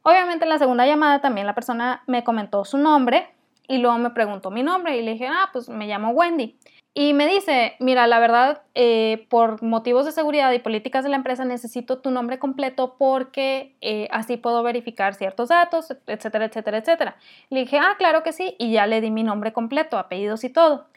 Obviamente 0.03 0.45
en 0.45 0.49
la 0.49 0.59
segunda 0.59 0.85
llamada 0.85 1.21
también 1.21 1.45
la 1.47 1.55
persona 1.55 2.03
me 2.07 2.23
comentó 2.23 2.65
su 2.65 2.77
nombre 2.77 3.29
y 3.67 3.77
luego 3.77 3.97
me 3.97 4.09
preguntó 4.09 4.51
mi 4.51 4.63
nombre 4.63 4.97
y 4.97 5.01
le 5.01 5.13
dije, 5.13 5.27
ah, 5.27 5.49
pues 5.53 5.69
me 5.69 5.87
llamo 5.87 6.09
Wendy. 6.09 6.57
Y 6.93 7.13
me 7.13 7.25
dice, 7.25 7.75
mira, 7.79 8.05
la 8.05 8.19
verdad, 8.19 8.63
eh, 8.75 9.25
por 9.29 9.63
motivos 9.63 10.05
de 10.05 10.11
seguridad 10.11 10.51
y 10.51 10.59
políticas 10.59 11.05
de 11.05 11.09
la 11.09 11.15
empresa 11.15 11.45
necesito 11.45 11.99
tu 11.99 12.11
nombre 12.11 12.37
completo 12.37 12.95
porque 12.97 13.77
eh, 13.79 14.09
así 14.11 14.35
puedo 14.35 14.61
verificar 14.61 15.13
ciertos 15.13 15.47
datos, 15.49 15.95
etcétera, 16.07 16.45
etcétera, 16.45 16.79
etcétera. 16.79 17.15
Le 17.49 17.61
dije, 17.61 17.77
ah, 17.77 17.95
claro 17.97 18.23
que 18.23 18.33
sí, 18.33 18.55
y 18.59 18.73
ya 18.73 18.87
le 18.87 18.99
di 18.99 19.09
mi 19.09 19.23
nombre 19.23 19.53
completo, 19.53 19.97
apellidos 19.97 20.43
y 20.43 20.49
todo. 20.49 20.87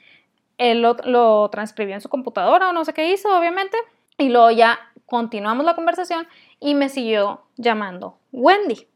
Él 0.58 0.82
lo, 0.82 0.96
lo 1.04 1.48
transcribió 1.50 1.94
en 1.94 2.00
su 2.00 2.08
computadora 2.08 2.70
o 2.70 2.72
no 2.72 2.84
sé 2.84 2.92
qué 2.92 3.12
hizo, 3.12 3.28
obviamente, 3.38 3.76
y 4.18 4.30
luego 4.30 4.50
ya 4.50 4.80
continuamos 5.06 5.64
la 5.64 5.76
conversación 5.76 6.26
y 6.58 6.74
me 6.74 6.88
siguió 6.88 7.42
llamando 7.56 8.18
Wendy. 8.32 8.88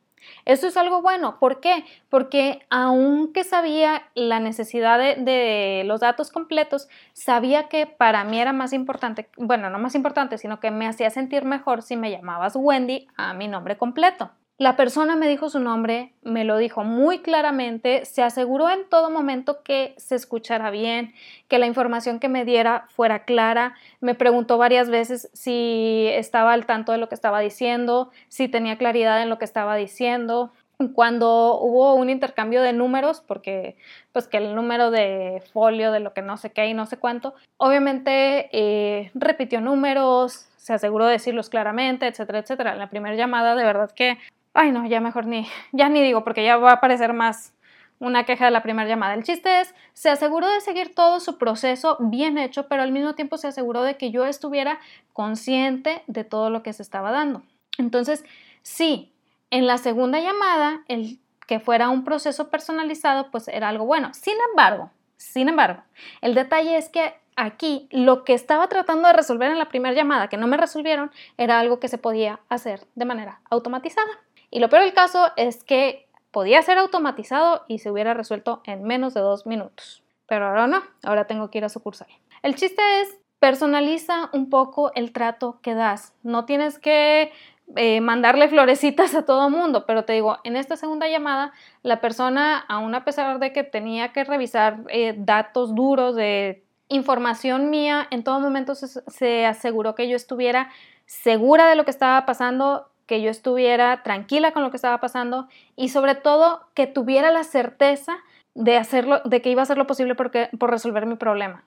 Eso 0.44 0.66
es 0.66 0.76
algo 0.76 1.02
bueno. 1.02 1.38
¿Por 1.38 1.60
qué? 1.60 1.84
Porque 2.08 2.66
aunque 2.70 3.44
sabía 3.44 4.02
la 4.14 4.40
necesidad 4.40 4.98
de, 4.98 5.82
los 5.84 6.00
datos 6.00 6.30
completos, 6.30 6.88
sabía 7.12 7.68
que 7.68 7.86
para 7.86 8.24
mí 8.24 8.40
era 8.40 8.52
más 8.52 8.72
importante, 8.72 9.28
bueno, 9.36 9.70
no 9.70 9.78
más 9.78 9.94
importante, 9.94 10.38
sino 10.38 10.60
que 10.60 10.70
me 10.70 10.86
hacía 10.86 11.10
sentir 11.10 11.44
mejor 11.44 11.82
si 11.82 11.96
me 11.96 12.10
llamabas 12.10 12.56
Wendy 12.56 13.08
a 13.16 13.34
mi 13.34 13.48
nombre 13.48 13.76
completo. 13.76 14.30
La 14.58 14.74
persona 14.74 15.14
me 15.14 15.28
dijo 15.28 15.50
su 15.50 15.60
nombre, 15.60 16.14
me 16.24 16.42
lo 16.42 16.56
dijo 16.56 16.82
muy 16.82 17.20
claramente, 17.20 18.04
se 18.04 18.24
aseguró 18.24 18.68
en 18.68 18.88
todo 18.88 19.08
momento 19.08 19.62
que 19.62 19.94
se 19.98 20.16
escuchara 20.16 20.72
bien, 20.72 21.14
que 21.46 21.60
la 21.60 21.66
información 21.66 22.18
que 22.18 22.28
me 22.28 22.44
diera 22.44 22.88
fuera 22.90 23.24
clara, 23.24 23.76
me 24.00 24.16
preguntó 24.16 24.58
varias 24.58 24.90
veces 24.90 25.30
si 25.32 26.08
estaba 26.10 26.54
al 26.54 26.66
tanto 26.66 26.90
de 26.90 26.98
lo 26.98 27.08
que 27.08 27.14
estaba 27.14 27.38
diciendo, 27.38 28.10
si 28.26 28.48
tenía 28.48 28.78
claridad 28.78 29.22
en 29.22 29.28
lo 29.28 29.38
que 29.38 29.44
estaba 29.44 29.76
diciendo. 29.76 30.52
Cuando 30.92 31.60
hubo 31.60 31.94
un 31.94 32.10
intercambio 32.10 32.60
de 32.60 32.72
números, 32.72 33.20
porque 33.20 33.76
pues 34.10 34.26
que 34.26 34.38
el 34.38 34.56
número 34.56 34.90
de 34.90 35.40
folio 35.52 35.92
de 35.92 36.00
lo 36.00 36.14
que 36.14 36.22
no 36.22 36.36
sé 36.36 36.50
qué 36.50 36.66
y 36.66 36.74
no 36.74 36.86
sé 36.86 36.96
cuánto, 36.96 37.34
obviamente 37.58 38.48
eh, 38.52 39.12
repitió 39.14 39.60
números, 39.60 40.48
se 40.56 40.74
aseguró 40.74 41.06
de 41.06 41.12
decirlos 41.12 41.48
claramente, 41.48 42.06
etcétera, 42.08 42.40
etcétera. 42.40 42.72
En 42.72 42.78
la 42.80 42.90
primera 42.90 43.16
llamada, 43.16 43.54
de 43.54 43.64
verdad 43.64 43.90
que 43.92 44.18
Ay, 44.60 44.72
no, 44.72 44.84
ya 44.86 45.00
mejor 45.00 45.26
ni, 45.26 45.46
ya 45.72 45.88
ni 45.88 46.02
digo, 46.02 46.24
porque 46.24 46.42
ya 46.42 46.56
va 46.56 46.70
a 46.70 46.74
aparecer 46.74 47.12
más 47.12 47.54
una 48.00 48.24
queja 48.24 48.46
de 48.46 48.50
la 48.50 48.62
primera 48.64 48.88
llamada. 48.88 49.14
El 49.14 49.22
chiste 49.22 49.60
es, 49.60 49.72
se 49.92 50.10
aseguró 50.10 50.48
de 50.48 50.60
seguir 50.60 50.96
todo 50.96 51.20
su 51.20 51.38
proceso 51.38 51.96
bien 52.00 52.38
hecho, 52.38 52.66
pero 52.66 52.82
al 52.82 52.90
mismo 52.90 53.14
tiempo 53.14 53.36
se 53.38 53.46
aseguró 53.46 53.82
de 53.82 53.96
que 53.96 54.10
yo 54.10 54.26
estuviera 54.26 54.80
consciente 55.12 56.02
de 56.08 56.24
todo 56.24 56.50
lo 56.50 56.64
que 56.64 56.72
se 56.72 56.82
estaba 56.82 57.12
dando. 57.12 57.42
Entonces, 57.78 58.24
sí, 58.62 59.12
en 59.52 59.68
la 59.68 59.78
segunda 59.78 60.18
llamada, 60.18 60.82
el 60.88 61.20
que 61.46 61.60
fuera 61.60 61.88
un 61.88 62.02
proceso 62.02 62.50
personalizado, 62.50 63.30
pues 63.30 63.46
era 63.46 63.68
algo 63.68 63.84
bueno. 63.86 64.12
Sin 64.12 64.34
embargo, 64.50 64.90
sin 65.18 65.48
embargo, 65.48 65.84
el 66.20 66.34
detalle 66.34 66.76
es 66.76 66.88
que 66.88 67.14
aquí 67.36 67.88
lo 67.92 68.24
que 68.24 68.34
estaba 68.34 68.68
tratando 68.68 69.06
de 69.06 69.14
resolver 69.14 69.52
en 69.52 69.58
la 69.58 69.68
primera 69.68 69.94
llamada, 69.94 70.28
que 70.28 70.36
no 70.36 70.48
me 70.48 70.56
resolvieron, 70.56 71.12
era 71.36 71.60
algo 71.60 71.78
que 71.78 71.86
se 71.86 71.98
podía 71.98 72.40
hacer 72.48 72.86
de 72.96 73.04
manera 73.04 73.40
automatizada. 73.50 74.10
Y 74.50 74.60
lo 74.60 74.68
peor 74.68 74.82
del 74.82 74.94
caso 74.94 75.30
es 75.36 75.64
que 75.64 76.08
podía 76.30 76.62
ser 76.62 76.78
automatizado 76.78 77.64
y 77.68 77.78
se 77.78 77.90
hubiera 77.90 78.14
resuelto 78.14 78.62
en 78.64 78.84
menos 78.84 79.14
de 79.14 79.20
dos 79.20 79.46
minutos. 79.46 80.02
Pero 80.26 80.46
ahora 80.46 80.66
no, 80.66 80.82
ahora 81.02 81.26
tengo 81.26 81.50
que 81.50 81.58
ir 81.58 81.64
a 81.64 81.68
sucursal. 81.68 82.08
El 82.42 82.54
chiste 82.54 82.82
es, 83.00 83.18
personaliza 83.38 84.30
un 84.32 84.50
poco 84.50 84.92
el 84.94 85.12
trato 85.12 85.58
que 85.62 85.74
das. 85.74 86.12
No 86.22 86.44
tienes 86.44 86.78
que 86.78 87.32
eh, 87.76 88.00
mandarle 88.00 88.48
florecitas 88.48 89.14
a 89.14 89.24
todo 89.24 89.50
mundo, 89.50 89.84
pero 89.86 90.04
te 90.04 90.14
digo, 90.14 90.38
en 90.44 90.56
esta 90.56 90.76
segunda 90.76 91.08
llamada, 91.08 91.52
la 91.82 92.00
persona, 92.00 92.58
aún 92.68 92.94
a 92.94 93.04
pesar 93.04 93.38
de 93.38 93.52
que 93.52 93.62
tenía 93.62 94.12
que 94.12 94.24
revisar 94.24 94.78
eh, 94.88 95.14
datos 95.16 95.74
duros 95.74 96.16
de 96.16 96.64
información 96.88 97.70
mía, 97.70 98.08
en 98.10 98.24
todo 98.24 98.40
momento 98.40 98.74
se 98.74 99.46
aseguró 99.46 99.94
que 99.94 100.08
yo 100.08 100.16
estuviera 100.16 100.70
segura 101.04 101.68
de 101.68 101.74
lo 101.74 101.84
que 101.84 101.90
estaba 101.90 102.24
pasando, 102.26 102.88
que 103.08 103.22
yo 103.22 103.30
estuviera 103.30 104.04
tranquila 104.04 104.52
con 104.52 104.62
lo 104.62 104.70
que 104.70 104.76
estaba 104.76 105.00
pasando 105.00 105.48
y 105.74 105.88
sobre 105.88 106.14
todo 106.14 106.68
que 106.74 106.86
tuviera 106.86 107.32
la 107.32 107.42
certeza 107.42 108.18
de 108.54 108.76
hacerlo, 108.76 109.22
de 109.24 109.42
que 109.42 109.50
iba 109.50 109.62
a 109.62 109.64
hacer 109.64 109.78
lo 109.78 109.86
posible 109.86 110.14
por 110.14 110.70
resolver 110.70 111.06
mi 111.06 111.16
problema. 111.16 111.64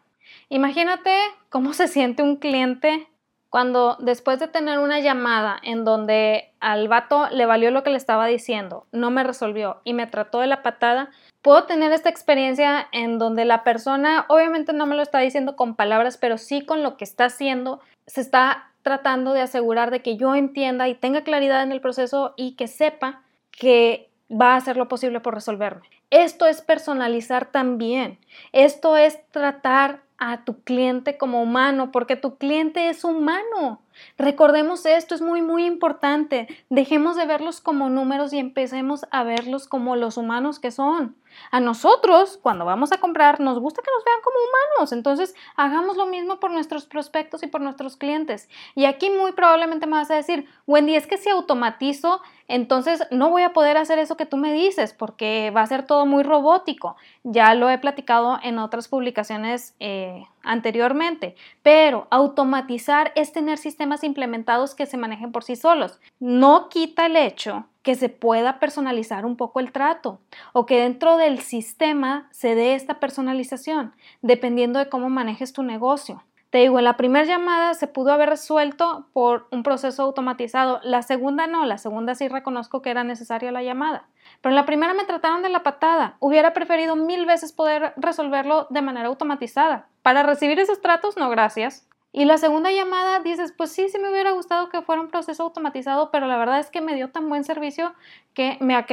Imagínate 0.49 1.17
cómo 1.49 1.73
se 1.73 1.87
siente 1.87 2.23
un 2.23 2.37
cliente 2.37 3.07
cuando 3.49 3.97
después 3.99 4.39
de 4.39 4.47
tener 4.47 4.79
una 4.79 4.99
llamada 5.01 5.59
en 5.61 5.83
donde 5.83 6.53
al 6.61 6.87
vato 6.87 7.27
le 7.31 7.45
valió 7.45 7.69
lo 7.71 7.83
que 7.83 7.89
le 7.89 7.97
estaba 7.97 8.25
diciendo, 8.27 8.85
no 8.93 9.11
me 9.11 9.25
resolvió 9.25 9.81
y 9.83 9.93
me 9.93 10.07
trató 10.07 10.39
de 10.39 10.47
la 10.47 10.61
patada, 10.61 11.09
puedo 11.41 11.65
tener 11.65 11.91
esta 11.91 12.07
experiencia 12.07 12.87
en 12.93 13.19
donde 13.19 13.43
la 13.43 13.65
persona 13.65 14.25
obviamente 14.29 14.71
no 14.71 14.85
me 14.85 14.95
lo 14.95 15.01
está 15.01 15.19
diciendo 15.19 15.57
con 15.57 15.75
palabras, 15.75 16.17
pero 16.17 16.37
sí 16.37 16.65
con 16.65 16.81
lo 16.81 16.95
que 16.95 17.03
está 17.03 17.25
haciendo, 17.25 17.81
se 18.07 18.21
está 18.21 18.70
tratando 18.81 19.33
de 19.33 19.41
asegurar 19.41 19.91
de 19.91 20.01
que 20.01 20.17
yo 20.17 20.35
entienda 20.35 20.87
y 20.87 20.95
tenga 20.95 21.23
claridad 21.23 21.63
en 21.63 21.71
el 21.71 21.81
proceso 21.81 22.33
y 22.37 22.55
que 22.55 22.67
sepa 22.67 23.21
que 23.51 24.09
va 24.31 24.53
a 24.53 24.57
hacer 24.57 24.77
lo 24.77 24.87
posible 24.87 25.19
por 25.19 25.33
resolverme. 25.33 25.83
Esto 26.09 26.45
es 26.45 26.61
personalizar 26.61 27.51
también. 27.51 28.17
Esto 28.51 28.97
es 28.97 29.19
tratar 29.31 30.01
a 30.17 30.43
tu 30.43 30.61
cliente 30.61 31.17
como 31.17 31.41
humano, 31.41 31.91
porque 31.91 32.15
tu 32.15 32.37
cliente 32.37 32.89
es 32.89 33.03
humano. 33.03 33.81
Recordemos 34.17 34.85
esto, 34.85 35.15
es 35.15 35.21
muy, 35.21 35.41
muy 35.41 35.65
importante. 35.65 36.47
Dejemos 36.69 37.15
de 37.15 37.25
verlos 37.25 37.61
como 37.61 37.89
números 37.89 38.33
y 38.33 38.39
empecemos 38.39 39.05
a 39.11 39.23
verlos 39.23 39.67
como 39.67 39.95
los 39.95 40.17
humanos 40.17 40.59
que 40.59 40.71
son. 40.71 41.15
A 41.51 41.59
nosotros, 41.59 42.39
cuando 42.41 42.65
vamos 42.65 42.91
a 42.91 42.99
comprar, 42.99 43.39
nos 43.39 43.59
gusta 43.59 43.81
que 43.81 43.91
nos 43.95 44.03
vean 44.03 44.19
como 44.23 44.37
humanos. 44.37 44.91
Entonces, 44.91 45.35
hagamos 45.55 45.97
lo 45.97 46.05
mismo 46.05 46.39
por 46.39 46.51
nuestros 46.51 46.85
prospectos 46.85 47.43
y 47.43 47.47
por 47.47 47.61
nuestros 47.61 47.97
clientes. 47.97 48.49
Y 48.75 48.85
aquí 48.85 49.09
muy 49.09 49.31
probablemente 49.31 49.87
me 49.87 49.93
vas 49.93 50.11
a 50.11 50.15
decir, 50.15 50.47
Wendy, 50.67 50.95
es 50.95 51.07
que 51.07 51.17
si 51.17 51.29
automatizo, 51.29 52.21
entonces 52.47 53.03
no 53.11 53.29
voy 53.29 53.43
a 53.43 53.53
poder 53.53 53.77
hacer 53.77 53.99
eso 53.99 54.17
que 54.17 54.25
tú 54.25 54.37
me 54.37 54.53
dices 54.53 54.93
porque 54.93 55.51
va 55.55 55.61
a 55.61 55.67
ser 55.67 55.85
todo 55.85 56.05
muy 56.05 56.23
robótico. 56.23 56.95
Ya 57.23 57.53
lo 57.55 57.69
he 57.69 57.77
platicado 57.77 58.39
en 58.43 58.59
otras 58.59 58.87
publicaciones 58.87 59.75
eh, 59.79 60.25
anteriormente. 60.43 61.35
Pero 61.63 62.07
automatizar 62.09 63.11
es 63.15 63.31
tener 63.31 63.57
sistemas 63.57 63.90
implementados 64.03 64.75
que 64.75 64.85
se 64.85 64.97
manejen 64.97 65.31
por 65.31 65.43
sí 65.43 65.55
solos. 65.55 65.99
No 66.19 66.69
quita 66.69 67.05
el 67.05 67.15
hecho 67.15 67.65
que 67.83 67.95
se 67.95 68.09
pueda 68.09 68.59
personalizar 68.59 69.25
un 69.25 69.35
poco 69.35 69.59
el 69.59 69.71
trato 69.71 70.19
o 70.53 70.65
que 70.65 70.81
dentro 70.81 71.17
del 71.17 71.39
sistema 71.39 72.27
se 72.31 72.55
dé 72.55 72.75
esta 72.75 72.99
personalización, 72.99 73.93
dependiendo 74.21 74.79
de 74.79 74.89
cómo 74.89 75.09
manejes 75.09 75.53
tu 75.53 75.63
negocio. 75.63 76.23
Te 76.51 76.57
digo, 76.57 76.79
en 76.79 76.83
la 76.83 76.97
primera 76.97 77.25
llamada 77.25 77.73
se 77.75 77.87
pudo 77.87 78.11
haber 78.11 78.27
resuelto 78.27 79.07
por 79.13 79.47
un 79.51 79.63
proceso 79.63 80.03
automatizado, 80.03 80.81
la 80.83 81.01
segunda 81.01 81.47
no, 81.47 81.65
la 81.65 81.77
segunda 81.77 82.13
sí 82.13 82.27
reconozco 82.27 82.81
que 82.81 82.89
era 82.89 83.05
necesaria 83.05 83.53
la 83.53 83.63
llamada, 83.63 84.09
pero 84.41 84.51
en 84.51 84.57
la 84.57 84.65
primera 84.65 84.93
me 84.93 85.05
trataron 85.05 85.43
de 85.43 85.49
la 85.49 85.63
patada, 85.63 86.17
hubiera 86.19 86.51
preferido 86.51 86.97
mil 86.97 87.25
veces 87.25 87.53
poder 87.53 87.93
resolverlo 87.95 88.67
de 88.69 88.81
manera 88.81 89.07
automatizada. 89.07 89.87
Para 90.01 90.23
recibir 90.23 90.59
esos 90.59 90.81
tratos, 90.81 91.15
no 91.15 91.29
gracias. 91.29 91.87
Y 92.13 92.25
la 92.25 92.37
segunda 92.37 92.71
llamada 92.71 93.19
dices, 93.19 93.53
pues 93.55 93.71
sí, 93.71 93.87
sí 93.87 93.97
me 93.97 94.09
hubiera 94.09 94.31
gustado 94.31 94.69
que 94.69 94.81
fuera 94.81 95.01
un 95.01 95.07
proceso 95.07 95.43
automatizado, 95.43 96.11
pero 96.11 96.27
la 96.27 96.37
verdad 96.37 96.59
es 96.59 96.69
que 96.69 96.81
me 96.81 96.93
dio 96.93 97.09
tan 97.09 97.29
buen 97.29 97.45
servicio 97.45 97.93
que 98.33 98.57
me, 98.59 98.85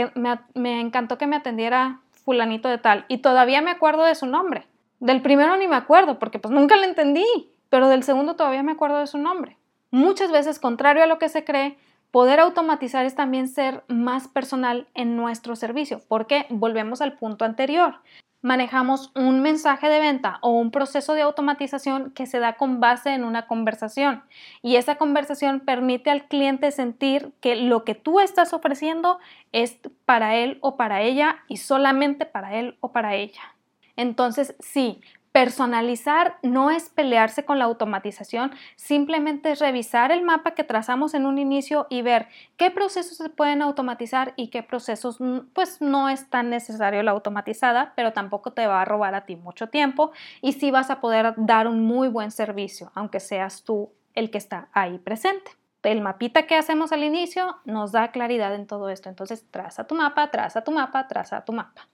me, 0.55 0.81
encantó 0.81 1.19
que 1.19 1.27
me 1.27 1.37
atendiera 1.37 2.01
fulanito 2.25 2.69
de 2.69 2.79
tal. 2.79 3.07
Y 3.09 3.19
todavía 3.19 3.61
me 3.61 3.73
acuerdo 3.73 4.05
de 4.05 4.15
su 4.15 4.27
nombre. 4.27 4.67
Del 5.01 5.21
primero 5.21 5.57
ni 5.57 5.67
me 5.67 5.77
acuerdo, 5.77 6.19
porque 6.21 6.39
pues 6.39 6.53
nunca 6.53 6.77
le 6.77 6.87
entendí, 6.87 7.25
pero 7.71 7.89
del 7.89 8.05
segundo 8.05 8.37
todavía 8.37 8.63
me 8.63 8.73
acuerdo 8.73 8.99
de 8.99 9.07
su 9.09 9.19
nombre. 9.19 9.57
Muchas 9.91 10.31
veces, 10.31 10.61
contrario 10.61 11.03
a 11.03 11.07
lo 11.07 11.19
que 11.19 11.29
se 11.29 11.45
cree, 11.45 11.77
poder 12.13 12.39
automatizar 12.39 13.05
es 13.05 13.17
también 13.17 13.49
ser 13.49 13.83
más 13.89 14.29
personal 14.29 14.87
en 14.95 15.17
nuestro 15.17 15.57
servicio, 15.57 16.03
porque 16.07 16.47
volvemos 16.51 17.01
al 17.01 17.17
punto 17.17 17.45
anterior 17.45 17.97
manejamos 18.41 19.11
un 19.15 19.41
mensaje 19.41 19.89
de 19.89 19.99
venta 19.99 20.39
o 20.43 20.51
un 20.51 20.71
proceso 20.71 21.15
de 21.15 21.23
automatización 21.23 22.13
que 22.13 22.27
se 22.27 22.39
da 22.39 22.55
con 22.55 22.81
base 22.81 23.15
en 23.15 23.25
una 23.25 23.47
conversación 23.47 24.23
y 24.63 24.77
esa 24.77 24.97
conversación 24.97 25.61
permite 25.61 26.11
al 26.11 26.29
cliente 26.29 26.71
sentir 26.71 27.33
que 27.41 27.57
lo 27.57 27.85
que 27.85 27.95
tú 27.95 28.21
estás 28.21 28.53
ofreciendo 28.53 29.19
es 29.53 29.79
para 30.05 30.37
él 30.37 30.59
o 30.61 30.77
para 30.77 31.03
ella 31.03 31.39
y 31.49 31.57
solamente 31.57 32.27
para 32.27 32.55
él 32.57 32.77
o 32.81 32.93
para 32.93 33.17
ella. 33.17 33.43
Entonces, 33.97 34.55
sí, 34.61 35.01
Personalizar 35.39 36.37
no 36.43 36.73
es 36.73 36.89
pelearse 36.89 37.45
con 37.45 37.61
la 37.61 37.67
automatización, 37.67 38.51
simplemente 38.75 39.53
es 39.53 39.61
revisar 39.61 40.11
el 40.11 40.23
mapa 40.23 40.57
que 40.57 40.65
trazamos 40.65 41.15
en 41.15 41.27
un 41.27 41.39
inicio 41.39 41.87
y 41.89 42.03
ver 42.03 42.27
qué 42.57 42.73
procesos 42.73 43.19
se 43.19 43.29
pueden 43.29 43.63
automatizar 43.63 44.33
y 44.35 44.49
qué 44.49 44.65
procesos 44.65 45.19
pues 45.53 45.81
no 45.81 46.09
es 46.09 46.29
tan 46.29 46.51
necesario 46.51 47.05
la 47.05 47.13
automatizada, 47.13 47.93
pero 47.95 48.13
tampoco 48.13 48.53
te 48.53 48.67
va 48.67 48.83
a 48.83 48.85
robar 48.85 49.15
a 49.15 49.27
ti 49.27 49.37
mucho 49.37 49.69
tiempo 49.69 50.11
y 50.43 50.55
sí 50.55 50.73
vas 50.73 50.91
a 50.91 51.01
poder 51.01 51.35
dar 51.37 51.69
un 51.69 51.85
muy 51.85 52.09
buen 52.09 52.33
servicio, 52.33 52.91
aunque 52.97 53.21
seas 53.21 53.63
tú 53.63 53.93
el 54.15 54.33
que 54.33 54.39
está 54.39 54.71
ahí 54.73 54.99
presente. 54.99 55.53
El 55.85 56.01
mapita 56.01 56.49
que 56.49 56.57
hacemos 56.57 56.91
al 56.91 57.05
inicio 57.05 57.59
nos 57.65 57.93
da 57.93 58.11
claridad 58.11 58.57
en 58.57 58.67
todo 58.67 58.89
esto. 58.89 59.09
Entonces, 59.09 59.47
traza 59.53 59.87
tu 59.87 59.95
mapa, 59.95 60.33
traza 60.33 60.65
tu 60.65 60.73
mapa, 60.73 61.07
traza 61.07 61.45
tu 61.45 61.53
mapa. 61.53 61.87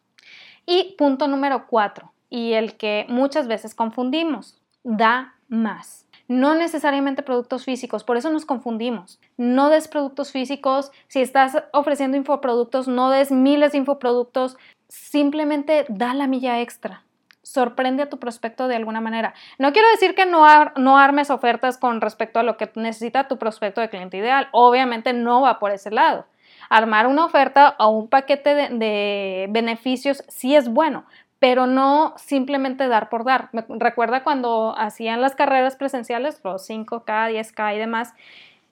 Y 0.64 0.94
punto 0.96 1.28
número 1.28 1.66
cuatro, 1.66 2.13
y 2.34 2.54
el 2.54 2.76
que 2.76 3.06
muchas 3.08 3.46
veces 3.46 3.76
confundimos. 3.76 4.60
Da 4.82 5.36
más. 5.46 6.08
No 6.26 6.56
necesariamente 6.56 7.22
productos 7.22 7.64
físicos, 7.64 8.02
por 8.02 8.16
eso 8.16 8.28
nos 8.28 8.44
confundimos. 8.44 9.20
No 9.36 9.68
des 9.68 9.86
productos 9.86 10.32
físicos. 10.32 10.90
Si 11.06 11.20
estás 11.20 11.62
ofreciendo 11.72 12.16
infoproductos, 12.16 12.88
no 12.88 13.10
des 13.10 13.30
miles 13.30 13.70
de 13.70 13.78
infoproductos. 13.78 14.56
Simplemente 14.88 15.86
da 15.88 16.12
la 16.12 16.26
milla 16.26 16.60
extra. 16.60 17.04
Sorprende 17.42 18.02
a 18.02 18.10
tu 18.10 18.18
prospecto 18.18 18.66
de 18.66 18.74
alguna 18.74 19.00
manera. 19.00 19.32
No 19.60 19.72
quiero 19.72 19.88
decir 19.90 20.16
que 20.16 20.26
no, 20.26 20.44
no 20.76 20.98
armes 20.98 21.30
ofertas 21.30 21.78
con 21.78 22.00
respecto 22.00 22.40
a 22.40 22.42
lo 22.42 22.56
que 22.56 22.68
necesita 22.74 23.28
tu 23.28 23.38
prospecto 23.38 23.80
de 23.80 23.90
cliente 23.90 24.16
ideal. 24.16 24.48
Obviamente 24.50 25.12
no 25.12 25.42
va 25.42 25.60
por 25.60 25.70
ese 25.70 25.92
lado 25.92 26.26
armar 26.68 27.06
una 27.06 27.24
oferta 27.24 27.76
o 27.78 27.90
un 27.90 28.08
paquete 28.08 28.54
de, 28.54 28.68
de, 28.70 29.46
beneficios 29.50 30.24
sí 30.28 30.56
es 30.56 30.68
bueno, 30.68 31.04
pero 31.44 31.66
no 31.66 32.14
simplemente 32.16 32.88
dar 32.88 33.10
por 33.10 33.22
dar. 33.22 33.50
Me 33.52 33.66
recuerda 33.68 34.24
cuando 34.24 34.74
hacían 34.78 35.20
las 35.20 35.36
carreras 35.36 35.76
presenciales, 35.76 36.40
los 36.42 36.66
5K, 36.66 37.04
10K 37.04 37.74
y 37.74 37.78
demás, 37.78 38.14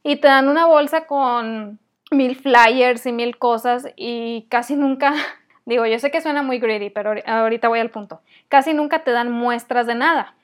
y 0.02 0.16
te 0.16 0.28
dan 0.28 0.48
una 0.48 0.64
bolsa 0.64 1.06
con 1.06 1.78
mil 2.10 2.34
flyers 2.34 3.04
y 3.04 3.12
mil 3.12 3.36
cosas 3.36 3.88
y 3.94 4.46
casi 4.48 4.74
nunca, 4.74 5.12
digo, 5.66 5.84
yo 5.84 5.98
sé 5.98 6.10
que 6.10 6.22
suena 6.22 6.42
muy 6.42 6.60
greedy, 6.60 6.88
pero 6.88 7.12
ahorita 7.26 7.68
voy 7.68 7.80
al 7.80 7.90
punto, 7.90 8.22
casi 8.48 8.72
nunca 8.72 9.04
te 9.04 9.10
dan 9.10 9.30
muestras 9.30 9.86
de 9.86 9.94
nada. 9.94 10.34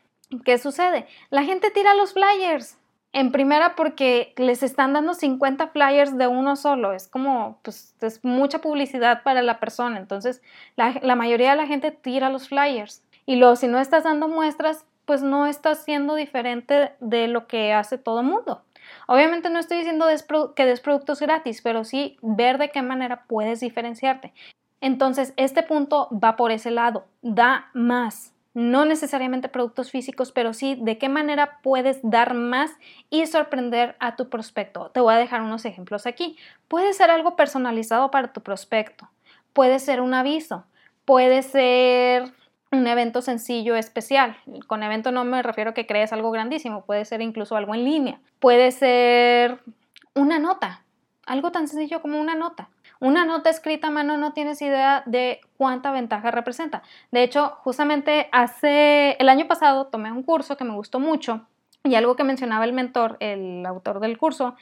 ¿Qué 0.44 0.58
sucede? 0.58 1.06
La 1.30 1.44
gente 1.44 1.70
tira 1.70 1.94
los 1.94 2.12
flyers 2.12 2.76
en 3.12 3.32
primera 3.32 3.74
porque 3.74 4.34
les 4.36 4.62
están 4.62 4.92
dando 4.92 5.14
50 5.14 5.68
flyers 5.68 6.16
de 6.18 6.26
uno 6.26 6.56
solo, 6.56 6.92
es 6.92 7.08
como, 7.08 7.58
pues 7.62 7.94
es 8.00 8.22
mucha 8.24 8.60
publicidad 8.60 9.22
para 9.22 9.42
la 9.42 9.60
persona, 9.60 9.98
entonces 9.98 10.42
la, 10.76 11.16
mayoría 11.16 11.50
de 11.50 11.56
la 11.56 11.66
gente 11.66 11.90
tira 11.90 12.30
los 12.30 12.48
flyers. 12.48 13.02
Y 13.24 13.36
luego 13.36 13.56
si 13.56 13.66
no 13.66 13.78
estás 13.78 14.04
dando 14.04 14.28
muestras, 14.28 14.86
pues 15.04 15.22
no 15.22 15.46
estás 15.46 15.84
siendo 15.84 16.14
diferente 16.14 16.92
de 17.00 17.28
lo 17.28 17.46
que 17.46 17.72
hace 17.72 17.98
todo 17.98 18.20
el 18.20 18.26
mundo. 18.26 18.62
Obviamente 19.06 19.50
no 19.50 19.58
estoy 19.58 19.78
diciendo 19.78 20.06
que 20.54 20.64
des 20.64 20.80
productos 20.80 21.20
gratis, 21.20 21.60
pero 21.62 21.84
sí 21.84 22.16
ver 22.22 22.58
de 22.58 22.70
qué 22.70 22.82
manera 22.82 23.24
puedes 23.26 23.60
diferenciarte. 23.60 24.32
Entonces, 24.80 25.34
este 25.36 25.62
punto 25.62 26.08
va 26.12 26.36
por 26.36 26.52
ese 26.52 26.70
lado, 26.70 27.06
da 27.20 27.68
más 27.74 28.32
no 28.54 28.84
necesariamente 28.84 29.48
productos 29.48 29.90
físicos, 29.90 30.32
pero 30.32 30.52
sí 30.52 30.76
de 30.80 30.98
qué 30.98 31.08
manera 31.08 31.60
puedes 31.62 32.00
dar 32.02 32.34
más 32.34 32.70
y 33.10 33.26
sorprender 33.26 33.96
a 34.00 34.16
tu 34.16 34.28
prospecto. 34.28 34.90
Te 34.90 35.00
voy 35.00 35.14
a 35.14 35.18
dejar 35.18 35.42
unos 35.42 35.64
ejemplos 35.64 36.06
aquí. 36.06 36.36
Puede 36.66 36.92
ser 36.92 37.10
algo 37.10 37.36
personalizado 37.36 38.10
para 38.10 38.32
tu 38.32 38.42
prospecto, 38.42 39.08
puede 39.52 39.78
ser 39.78 40.00
un 40.00 40.14
aviso, 40.14 40.64
puede 41.04 41.42
ser 41.42 42.32
un 42.70 42.86
evento 42.86 43.22
sencillo 43.22 43.76
especial. 43.76 44.36
Con 44.66 44.82
evento 44.82 45.12
no 45.12 45.24
me 45.24 45.42
refiero 45.42 45.70
a 45.70 45.74
que 45.74 45.86
crees 45.86 46.12
algo 46.12 46.30
grandísimo, 46.30 46.84
puede 46.84 47.04
ser 47.04 47.22
incluso 47.22 47.56
algo 47.56 47.74
en 47.74 47.84
línea, 47.84 48.20
puede 48.40 48.72
ser 48.72 49.60
una 50.14 50.38
nota, 50.38 50.84
algo 51.26 51.52
tan 51.52 51.68
sencillo 51.68 52.02
como 52.02 52.20
una 52.20 52.34
nota. 52.34 52.70
Una 53.00 53.24
nota 53.24 53.48
escrita 53.48 53.88
a 53.88 53.90
mano 53.90 54.16
no 54.16 54.32
tienes 54.32 54.60
idea 54.60 55.04
de 55.06 55.40
cuánta 55.56 55.92
ventaja 55.92 56.30
representa. 56.32 56.82
De 57.12 57.22
hecho, 57.22 57.56
justamente 57.62 58.28
hace 58.32 59.12
el 59.20 59.28
año 59.28 59.46
pasado 59.46 59.86
tomé 59.86 60.10
un 60.10 60.24
curso 60.24 60.56
que 60.56 60.64
me 60.64 60.74
gustó 60.74 60.98
mucho 60.98 61.46
y 61.84 61.94
algo 61.94 62.16
que 62.16 62.24
mencionaba 62.24 62.64
el 62.64 62.72
mentor, 62.72 63.16
el 63.20 63.64
autor 63.66 64.00
del 64.00 64.18
curso, 64.18 64.56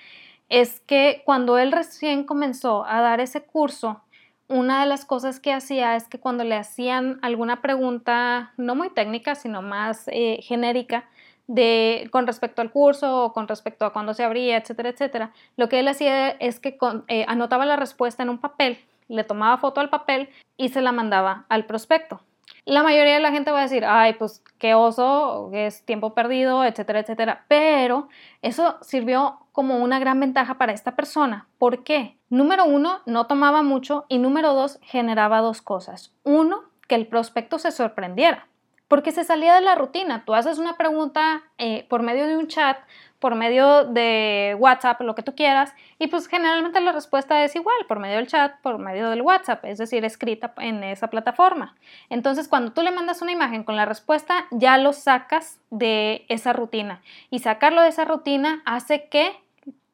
es 0.51 0.81
que 0.81 1.22
cuando 1.25 1.57
él 1.59 1.72
recién 1.72 2.25
comenzó 2.25 2.85
a 2.85 3.01
dar 3.01 3.20
ese 3.20 3.42
curso, 3.42 4.03
una 4.49 4.81
de 4.81 4.87
las 4.87 5.05
cosas 5.05 5.40
que 5.40 5.53
hacía 5.53 5.96
es 5.96 6.07
que 6.07 6.20
cuando 6.20 6.44
le 6.44 6.55
hacían 6.55 7.18
alguna 7.22 7.62
pregunta, 7.62 8.53
no 8.57 8.75
muy 8.77 8.90
técnica, 8.90 9.35
sino 9.35 9.62
más 9.62 10.05
eh, 10.09 10.38
genérica, 10.42 11.09
de, 11.47 12.09
con 12.11 12.27
respecto 12.27 12.63
al 12.63 12.71
curso 12.71 13.25
o 13.25 13.33
con 13.33 13.49
respecto 13.49 13.85
a 13.85 13.93
cuándo 13.93 14.15
se 14.15 14.25
abría, 14.25 14.57
etcétera, 14.57 14.91
etcétera, 14.91 15.33
lo 15.57 15.69
que 15.69 15.81
él 15.81 15.89
hacía 15.89 16.31
es 16.31 16.61
que 16.61 16.79
eh, 17.09 17.25
anotaba 17.29 17.67
la 17.67 17.77
respuesta 17.77 18.23
en 18.23 18.31
un 18.31 18.39
papel, 18.39 18.79
le 19.09 19.25
tomaba 19.25 19.59
foto 19.59 19.81
al 19.81 19.91
papel 19.91 20.29
y 20.57 20.71
se 20.71 20.81
la 20.81 20.93
mandaba 20.93 21.47
al 21.49 21.67
prospecto. 21.67 22.21
La 22.65 22.83
mayoría 22.83 23.15
de 23.15 23.21
la 23.21 23.31
gente 23.31 23.53
va 23.53 23.61
a 23.61 23.63
decir, 23.63 23.85
ay, 23.85 24.15
pues 24.15 24.43
qué 24.59 24.75
oso, 24.75 25.51
es 25.53 25.85
tiempo 25.85 26.15
perdido, 26.15 26.65
etcétera, 26.65 27.01
etcétera. 27.01 27.45
Pero 27.47 28.09
eso 28.43 28.79
sirvió 28.81 29.39
como 29.53 29.79
una 29.79 30.01
gran 30.01 30.19
ventaja 30.19 30.59
para 30.59 30.73
esta 30.73 30.97
persona. 30.97 31.47
¿Por 31.59 31.85
qué? 31.85 32.17
Número 32.29 32.65
uno, 32.65 33.03
no 33.07 33.29
tomaba 33.29 33.63
mucho 33.63 34.05
y 34.09 34.19
número 34.19 34.53
dos, 34.53 34.81
generaba 34.83 35.41
dos 35.43 35.63
cosas. 35.63 36.13
Uno, 36.25 36.65
que 36.89 36.97
el 36.97 37.07
prospecto 37.07 37.59
se 37.59 37.71
sorprendiera 37.71 38.49
porque 38.88 39.12
se 39.12 39.25
salía 39.25 39.55
de 39.55 39.61
la 39.61 39.75
rutina. 39.75 40.25
Tú 40.25 40.35
haces 40.35 40.59
una 40.59 40.77
pregunta 40.77 41.42
eh, 41.59 41.87
por 41.88 42.03
medio 42.03 42.27
de 42.27 42.37
un 42.37 42.46
chat, 42.46 42.79
por 43.18 43.35
medio 43.35 43.85
de 43.85 44.57
WhatsApp, 44.59 45.01
lo 45.01 45.14
que 45.14 45.22
tú 45.22 45.35
quieras, 45.35 45.75
y 45.99 46.07
pues 46.07 46.29
generalmente 46.29 46.81
la 46.81 46.92
respuesta 46.92 47.42
es 47.44 47.57
igual, 47.57 47.77
por 47.88 47.99
medio 47.99 48.16
del 48.16 48.27
chat, 48.27 48.61
por 48.61 48.79
medio 48.79 49.11
del 49.11 49.22
WhatsApp, 49.22 49.64
es 49.64 49.79
decir, 49.79 50.05
escrita 50.05 50.53
en 50.59 50.85
esa 50.85 51.09
plataforma. 51.09 51.75
Entonces, 52.11 52.46
cuando 52.46 52.72
tú 52.72 52.83
le 52.83 52.90
mandas 52.90 53.22
una 53.22 53.33
imagen 53.33 53.64
con 53.64 53.77
la 53.77 53.87
respuesta, 53.87 54.46
ya 54.51 54.79
lo 54.79 54.92
sacas 54.92 55.59
de 55.70 56.27
esa 56.29 56.53
rutina. 56.53 57.01
Y 57.31 57.40
sacarlo 57.40 57.81
de 57.83 57.88
esa 57.88 58.05
rutina 58.05 58.62
hace 58.64 59.09
que 59.09 59.33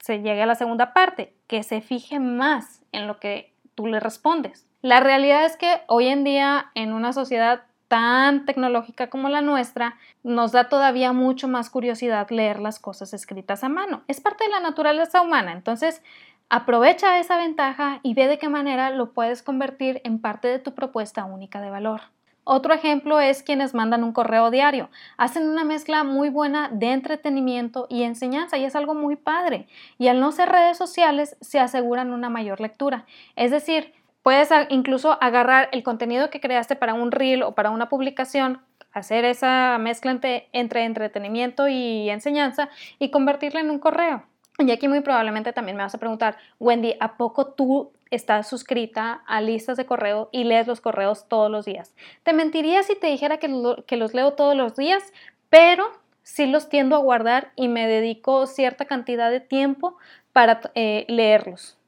se 0.00 0.20
llegue 0.20 0.42
a 0.42 0.46
la 0.46 0.56
segunda 0.56 0.92
parte, 0.92 1.32
que 1.46 1.62
se 1.62 1.80
fije 1.80 2.18
más 2.18 2.82
en 2.90 3.06
lo 3.06 3.20
que 3.20 3.52
tú 3.76 3.86
le 3.86 4.00
respondes. 4.00 4.66
La 4.82 4.98
realidad 4.98 5.44
es 5.44 5.56
que 5.56 5.82
hoy 5.86 6.08
en 6.08 6.24
día, 6.24 6.72
en 6.74 6.92
una 6.92 7.12
sociedad 7.12 7.62
tan 7.92 8.46
tecnológica 8.46 9.10
como 9.10 9.28
la 9.28 9.42
nuestra, 9.42 9.98
nos 10.22 10.52
da 10.52 10.70
todavía 10.70 11.12
mucho 11.12 11.46
más 11.46 11.68
curiosidad 11.68 12.30
leer 12.30 12.58
las 12.58 12.78
cosas 12.78 13.12
escritas 13.12 13.64
a 13.64 13.68
mano. 13.68 14.02
Es 14.08 14.18
parte 14.18 14.44
de 14.44 14.50
la 14.50 14.60
naturaleza 14.60 15.20
humana, 15.20 15.52
entonces 15.52 16.02
aprovecha 16.48 17.18
esa 17.18 17.36
ventaja 17.36 18.00
y 18.02 18.14
ve 18.14 18.28
de 18.28 18.38
qué 18.38 18.48
manera 18.48 18.88
lo 18.88 19.12
puedes 19.12 19.42
convertir 19.42 20.00
en 20.04 20.20
parte 20.20 20.48
de 20.48 20.58
tu 20.58 20.72
propuesta 20.72 21.26
única 21.26 21.60
de 21.60 21.68
valor. 21.68 22.00
Otro 22.44 22.72
ejemplo 22.72 23.20
es 23.20 23.42
quienes 23.42 23.74
mandan 23.74 24.04
un 24.04 24.12
correo 24.12 24.50
diario. 24.50 24.88
Hacen 25.18 25.46
una 25.46 25.62
mezcla 25.62 26.02
muy 26.02 26.30
buena 26.30 26.70
de 26.72 26.92
entretenimiento 26.92 27.86
y 27.90 28.04
enseñanza 28.04 28.56
y 28.56 28.64
es 28.64 28.74
algo 28.74 28.94
muy 28.94 29.16
padre. 29.16 29.66
Y 29.98 30.08
al 30.08 30.18
no 30.18 30.32
ser 30.32 30.48
redes 30.48 30.78
sociales 30.78 31.36
se 31.42 31.60
aseguran 31.60 32.10
una 32.10 32.30
mayor 32.30 32.58
lectura. 32.58 33.04
Es 33.36 33.50
decir, 33.50 33.92
Puedes 34.22 34.50
incluso 34.68 35.18
agarrar 35.20 35.68
el 35.72 35.82
contenido 35.82 36.30
que 36.30 36.40
creaste 36.40 36.76
para 36.76 36.94
un 36.94 37.10
reel 37.10 37.42
o 37.42 37.54
para 37.54 37.70
una 37.70 37.88
publicación, 37.88 38.62
hacer 38.92 39.24
esa 39.24 39.78
mezcla 39.78 40.10
entre, 40.12 40.48
entretenimiento 40.52 41.68
y 41.68 42.08
enseñanza 42.10 42.68
y 42.98 43.10
convertirla 43.10 43.60
en 43.60 43.70
un 43.70 43.78
correo. 43.78 44.24
Y 44.58 44.70
aquí 44.70 44.86
muy 44.86 45.00
probablemente 45.00 45.52
también 45.52 45.76
me 45.76 45.82
vas 45.82 45.94
a 45.94 45.98
preguntar, 45.98 46.36
Wendy, 46.60 46.94
¿a 47.00 47.16
poco 47.16 47.46
tú 47.48 47.92
estás 48.10 48.48
suscrita 48.48 49.22
a 49.26 49.40
listas 49.40 49.78
de 49.78 49.86
correo 49.86 50.28
y 50.30 50.44
lees 50.44 50.66
los 50.66 50.80
correos 50.80 51.26
todos 51.26 51.50
los 51.50 51.64
días? 51.64 51.94
Te 52.22 52.32
mentiría 52.32 52.82
si 52.82 52.94
te 52.94 53.06
dijera 53.06 53.38
que, 53.38 53.48
los 53.48 54.14
leo 54.14 54.34
todos 54.34 54.54
los 54.54 54.76
días, 54.76 55.02
pero 55.48 55.90
sí 56.22 56.46
los 56.46 56.68
tiendo 56.68 56.96
a 56.96 57.00
guardar 57.00 57.50
y 57.56 57.68
me 57.68 57.88
dedico 57.88 58.46
cierta 58.46 58.84
cantidad 58.84 59.30
de 59.30 59.40
tiempo 59.40 59.96
para 60.32 60.60
eh, 60.74 61.06
leerlos. 61.08 61.78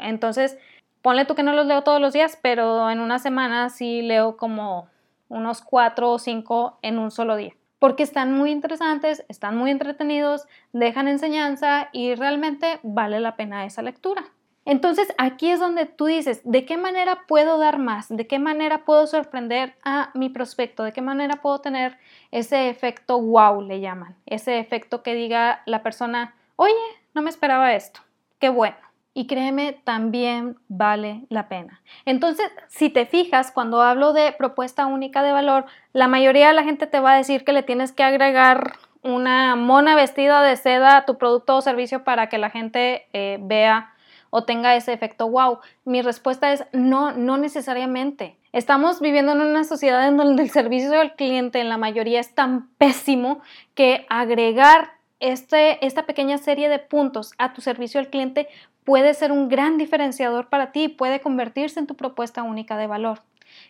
Entonces, 0.00 0.58
Ponle 1.06 1.24
tú 1.24 1.36
que 1.36 1.44
no 1.44 1.52
los 1.52 1.66
leo 1.66 1.82
todos 1.82 2.00
los 2.00 2.12
días, 2.12 2.36
pero 2.42 2.90
en 2.90 2.98
una 2.98 3.20
semana 3.20 3.68
sí 3.68 4.02
leo 4.02 4.36
como 4.36 4.88
unos 5.28 5.62
cuatro 5.62 6.10
o 6.10 6.18
cinco 6.18 6.80
en 6.82 6.98
un 6.98 7.12
solo 7.12 7.36
día. 7.36 7.54
Porque 7.78 8.02
están 8.02 8.32
muy 8.32 8.50
interesantes, 8.50 9.24
están 9.28 9.56
muy 9.56 9.70
entretenidos, 9.70 10.48
dejan 10.72 11.06
enseñanza 11.06 11.90
y 11.92 12.16
realmente 12.16 12.80
vale 12.82 13.20
la 13.20 13.36
pena 13.36 13.64
esa 13.64 13.82
lectura. 13.82 14.24
Entonces 14.64 15.06
aquí 15.16 15.48
es 15.48 15.60
donde 15.60 15.86
tú 15.86 16.06
dices, 16.06 16.40
¿de 16.42 16.64
qué 16.64 16.76
manera 16.76 17.22
puedo 17.28 17.56
dar 17.58 17.78
más? 17.78 18.08
¿De 18.08 18.26
qué 18.26 18.40
manera 18.40 18.84
puedo 18.84 19.06
sorprender 19.06 19.76
a 19.84 20.10
mi 20.14 20.28
prospecto? 20.28 20.82
¿De 20.82 20.92
qué 20.92 21.02
manera 21.02 21.36
puedo 21.36 21.60
tener 21.60 21.98
ese 22.32 22.68
efecto 22.68 23.20
wow, 23.20 23.62
le 23.62 23.78
llaman? 23.78 24.16
Ese 24.26 24.58
efecto 24.58 25.04
que 25.04 25.14
diga 25.14 25.62
la 25.66 25.84
persona, 25.84 26.34
oye, 26.56 26.74
no 27.14 27.22
me 27.22 27.30
esperaba 27.30 27.74
esto, 27.74 28.00
qué 28.40 28.48
bueno 28.48 28.85
y 29.16 29.26
créeme, 29.26 29.72
también 29.82 30.58
vale 30.68 31.22
la 31.30 31.48
pena. 31.48 31.80
Entonces, 32.04 32.50
si 32.68 32.90
te 32.90 33.06
fijas, 33.06 33.50
cuando 33.50 33.80
hablo 33.80 34.12
de 34.12 34.32
propuesta 34.32 34.84
única 34.84 35.22
de 35.22 35.32
valor, 35.32 35.64
la 35.94 36.06
mayoría 36.06 36.48
de 36.48 36.52
la 36.52 36.64
gente 36.64 36.86
te 36.86 37.00
va 37.00 37.12
a 37.12 37.16
decir 37.16 37.42
que 37.42 37.54
le 37.54 37.62
tienes 37.62 37.92
que 37.92 38.02
agregar 38.02 38.74
una 39.00 39.56
mona 39.56 39.96
vestida 39.96 40.42
de 40.42 40.54
seda 40.56 40.98
a 40.98 41.06
tu 41.06 41.16
producto 41.16 41.56
o 41.56 41.62
servicio 41.62 42.04
para 42.04 42.28
que 42.28 42.36
la 42.36 42.50
gente 42.50 43.06
eh, 43.14 43.38
vea 43.40 43.94
o 44.28 44.44
tenga 44.44 44.76
ese 44.76 44.92
efecto 44.92 45.30
wow. 45.30 45.60
Mi 45.86 46.02
respuesta 46.02 46.52
es 46.52 46.66
no, 46.74 47.12
no 47.12 47.38
necesariamente. 47.38 48.36
Estamos 48.52 49.00
viviendo 49.00 49.32
en 49.32 49.40
una 49.40 49.64
sociedad 49.64 50.06
en 50.06 50.18
donde 50.18 50.42
el 50.42 50.50
servicio 50.50 51.00
al 51.00 51.14
cliente 51.14 51.58
en 51.58 51.70
la 51.70 51.78
mayoría 51.78 52.20
es 52.20 52.34
tan 52.34 52.68
pésimo 52.76 53.40
que 53.74 54.04
agregar 54.10 54.90
este, 55.20 55.84
esta 55.86 56.04
pequeña 56.04 56.36
serie 56.36 56.68
de 56.68 56.78
puntos 56.78 57.32
a 57.38 57.54
tu 57.54 57.62
servicio 57.62 57.98
al 57.98 58.10
cliente 58.10 58.48
puede 58.86 59.12
ser 59.14 59.32
un 59.32 59.48
gran 59.48 59.76
diferenciador 59.76 60.48
para 60.48 60.72
ti 60.72 60.84
y 60.84 60.88
puede 60.88 61.20
convertirse 61.20 61.80
en 61.80 61.88
tu 61.88 61.96
propuesta 61.96 62.44
única 62.44 62.78
de 62.78 62.86
valor, 62.86 63.20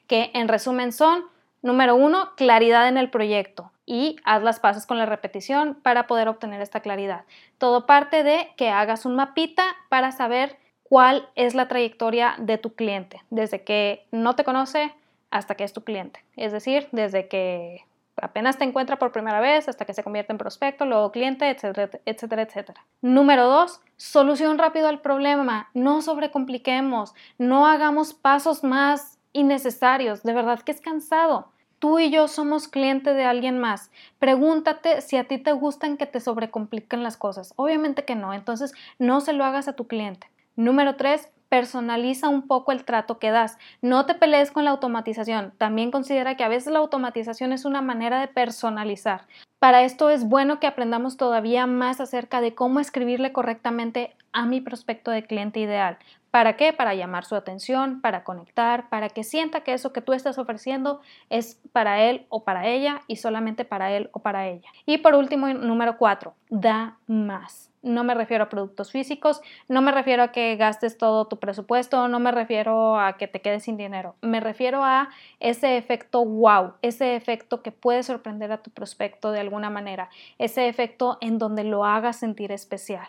que 0.07 0.31
en 0.35 0.47
resumen 0.47 0.93
son, 0.93 1.25
número 1.63 1.97
uno, 1.97 2.37
claridad 2.37 2.87
en 2.87 2.99
el 2.99 3.11
proyecto 3.11 3.73
y 3.87 4.17
haz 4.25 4.43
las 4.43 4.61
pases 4.61 4.85
con 4.85 4.99
la 4.99 5.07
repetición 5.07 5.75
para 5.83 6.07
poder 6.07 6.29
obtener 6.29 6.61
esta 6.61 6.81
claridad. 6.81 7.25
Todo 7.57 7.87
parte 7.87 8.25
de 8.25 8.53
que 8.57 8.69
hagas 8.69 9.07
un 9.07 9.17
mapita 9.17 9.65
para 9.89 10.13
saber 10.13 10.59
cuál 10.83 11.29
es 11.35 11.55
la 11.55 11.67
trayectoria 11.67 12.35
de 12.39 12.59
tu 12.59 12.75
cliente, 12.75 13.23
desde 13.31 13.65
que 13.65 14.07
no 14.13 14.37
te 14.37 14.45
conoce 14.45 14.93
hasta 15.31 15.55
que 15.55 15.65
es 15.65 15.73
tu 15.73 15.83
cliente. 15.83 16.23
Es 16.37 16.53
decir, 16.53 16.89
desde 16.93 17.27
que 17.27 17.87
apenas 18.21 18.59
te 18.59 18.65
encuentra 18.65 18.99
por 18.99 19.13
primera 19.13 19.41
vez 19.41 19.69
hasta 19.69 19.87
que 19.87 19.95
se 19.95 20.05
convierte 20.05 20.33
en 20.33 20.39
prospecto, 20.39 20.85
luego 20.85 21.11
cliente, 21.11 21.49
etcétera, 21.49 21.91
etcétera, 22.05 22.43
etcétera. 22.43 22.85
Número 23.01 23.47
dos, 23.47 23.81
solución 23.97 24.59
rápido 24.59 24.89
al 24.89 25.01
problema. 25.01 25.69
No 25.75 26.03
sobrecompliquemos, 26.03 27.15
no 27.39 27.67
hagamos 27.67 28.15
pasos 28.15 28.65
más 28.65 29.19
innecesarios. 29.33 30.23
De 30.23 30.33
verdad 30.33 30.61
que 30.61 30.73
es 30.73 30.81
cansado. 30.81 31.49
Tú 31.79 31.99
y 31.99 32.11
yo 32.11 32.27
somos 32.27 32.69
cliente 32.69 33.13
de 33.13 33.25
alguien 33.25 33.59
más. 33.59 33.91
Pregúntate 34.19 35.03
si 35.03 35.17
a 35.19 35.25
ti 35.25 35.37
te 35.39 35.53
gustan 35.53 35.99
que 35.99 36.07
te 36.07 36.21
sobrecompliquen 36.21 37.03
las 37.03 37.19
cosas. 37.19 37.53
Obviamente 37.57 38.07
que 38.07 38.15
no, 38.15 38.33
entonces 38.33 38.73
no 38.99 39.21
se 39.21 39.35
lo 39.35 39.45
hagas 39.45 39.69
a 39.69 39.75
tu 39.75 39.87
cliente. 39.87 40.31
Número 40.57 40.97
tres, 40.97 41.29
personaliza 41.49 42.29
un 42.29 42.47
poco 42.47 42.73
el 42.73 42.85
trato 42.85 43.19
que 43.19 43.31
das. 43.31 43.59
No 43.83 44.07
te 44.07 44.15
pelees 44.15 44.51
con 44.51 44.65
la 44.65 44.71
automatización. 44.71 45.53
También 45.59 45.91
considera 45.91 46.37
que 46.37 46.45
a 46.45 46.49
veces 46.49 46.73
la 46.73 46.81
automatización 46.81 47.53
es 47.53 47.65
una 47.65 47.83
manera 47.83 48.21
de 48.21 48.29
personalizar. 48.29 49.27
Para 49.59 49.83
esto 49.83 50.11
es 50.11 50.29
bueno 50.29 50.61
que 50.61 50.67
aprendamos 50.67 51.17
todavía 51.17 51.67
más 51.67 52.01
acerca 52.01 52.41
de 52.41 52.55
cómo 52.55 52.79
escribirle 52.79 53.33
correctamente 53.33 54.15
a 54.37 54.45
mi 54.45 54.61
prospecto 54.61 55.11
de 55.11 55.25
cliente 55.25 55.61
ideal. 55.61 55.97
¿Para 56.31 56.57
qué? 56.57 56.75
Para 56.75 56.95
llamar 56.95 57.25
su 57.25 57.35
atención, 57.35 58.03
para 58.03 58.23
conectar, 58.23 58.91
para 58.91 59.09
que 59.09 59.25
sienta 59.25 59.63
que 59.63 59.73
eso 59.73 59.95
que 59.95 60.03
tú 60.03 60.13
estás 60.13 60.37
ofreciendo 60.37 61.01
es 61.31 61.59
para 61.73 62.03
él 62.03 62.27
o 62.29 62.45
para 62.45 62.67
ella 62.67 63.01
y 63.07 63.17
solamente 63.17 63.65
para 63.65 63.93
él 63.93 64.11
o 64.13 64.19
para 64.19 64.47
ella. 64.47 64.69
Y 64.85 64.99
por 64.99 65.15
último, 65.15 65.49
número 65.49 65.97
cuatro, 65.97 66.35
da 66.51 66.99
más. 67.07 67.71
No 67.81 68.05
me 68.05 68.13
refiero 68.13 68.45
a 68.45 68.49
productos 68.51 68.91
físicos, 68.91 69.41
no 69.69 69.81
me 69.81 69.91
refiero 69.91 70.23
a 70.23 70.33
que 70.33 70.55
gastes 70.57 70.99
todo 70.99 71.25
tu 71.29 71.39
presupuesto, 71.39 72.07
no 72.07 72.21
me 72.21 72.31
refiero 72.31 73.01
a 73.01 73.17
que 73.17 73.29
te 73.29 73.41
quedes 73.41 73.63
sin 73.63 73.79
dinero, 73.79 74.17
me 74.21 74.41
refiero 74.41 74.85
a 74.85 75.09
ese 75.41 75.79
efecto 75.79 76.27
wow, 76.27 76.75
ese 76.83 77.17
efecto 77.17 77.63
que 77.63 77.73
puede 77.73 78.03
sorprender 78.03 78.53
a 78.53 78.59
tu 78.59 78.71
prospecto 78.71 79.31
de 79.31 79.41
alguna 79.41 79.71
manera, 79.71 80.11
ese 80.37 80.69
efecto 80.69 81.17
en 81.23 81.39
donde 81.39 81.65
lo 81.65 81.87
hagas 81.87 82.17
sentir 82.17 82.53
especial. 82.53 83.07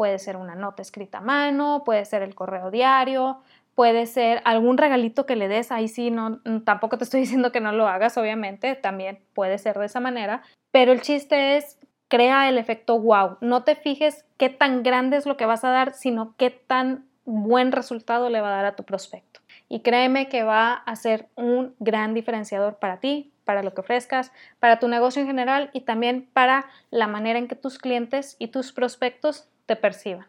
Puede 0.00 0.18
ser 0.18 0.38
una 0.38 0.54
nota 0.54 0.80
escrita 0.80 1.18
a 1.18 1.20
mano, 1.20 1.82
puede 1.84 2.06
ser 2.06 2.22
el 2.22 2.34
correo 2.34 2.70
diario, 2.70 3.42
puede 3.74 4.06
ser 4.06 4.40
algún 4.46 4.78
regalito 4.78 5.26
que 5.26 5.36
le 5.36 5.46
des, 5.46 5.70
ahí 5.70 5.88
sí, 5.88 6.10
no, 6.10 6.40
tampoco 6.64 6.96
te 6.96 7.04
estoy 7.04 7.20
diciendo 7.24 7.52
que 7.52 7.60
no 7.60 7.70
lo 7.70 7.86
hagas, 7.86 8.16
obviamente, 8.16 8.76
también 8.76 9.22
puede 9.34 9.58
ser 9.58 9.78
de 9.78 9.84
esa 9.84 10.00
manera, 10.00 10.40
pero 10.70 10.92
el 10.92 11.02
chiste 11.02 11.58
es 11.58 11.78
crea 12.08 12.48
el 12.48 12.56
efecto 12.56 12.98
wow. 12.98 13.36
No 13.42 13.62
te 13.62 13.76
fijes 13.76 14.24
qué 14.38 14.48
tan 14.48 14.82
grande 14.82 15.18
es 15.18 15.26
lo 15.26 15.36
que 15.36 15.44
vas 15.44 15.64
a 15.64 15.70
dar, 15.70 15.92
sino 15.92 16.34
qué 16.38 16.48
tan 16.48 17.04
buen 17.26 17.70
resultado 17.70 18.30
le 18.30 18.40
va 18.40 18.48
a 18.48 18.56
dar 18.56 18.64
a 18.64 18.76
tu 18.76 18.84
prospecto. 18.84 19.40
Y 19.68 19.80
créeme 19.80 20.30
que 20.30 20.44
va 20.44 20.72
a 20.72 20.96
ser 20.96 21.28
un 21.36 21.74
gran 21.78 22.14
diferenciador 22.14 22.78
para 22.78 23.00
ti, 23.00 23.34
para 23.44 23.62
lo 23.62 23.74
que 23.74 23.82
ofrezcas, 23.82 24.32
para 24.60 24.78
tu 24.78 24.88
negocio 24.88 25.20
en 25.20 25.28
general 25.28 25.68
y 25.74 25.82
también 25.82 26.26
para 26.32 26.70
la 26.90 27.06
manera 27.06 27.38
en 27.38 27.48
que 27.48 27.54
tus 27.54 27.76
clientes 27.76 28.36
y 28.38 28.48
tus 28.48 28.72
prospectos 28.72 29.49
te 29.70 29.76
perciban. 29.76 30.26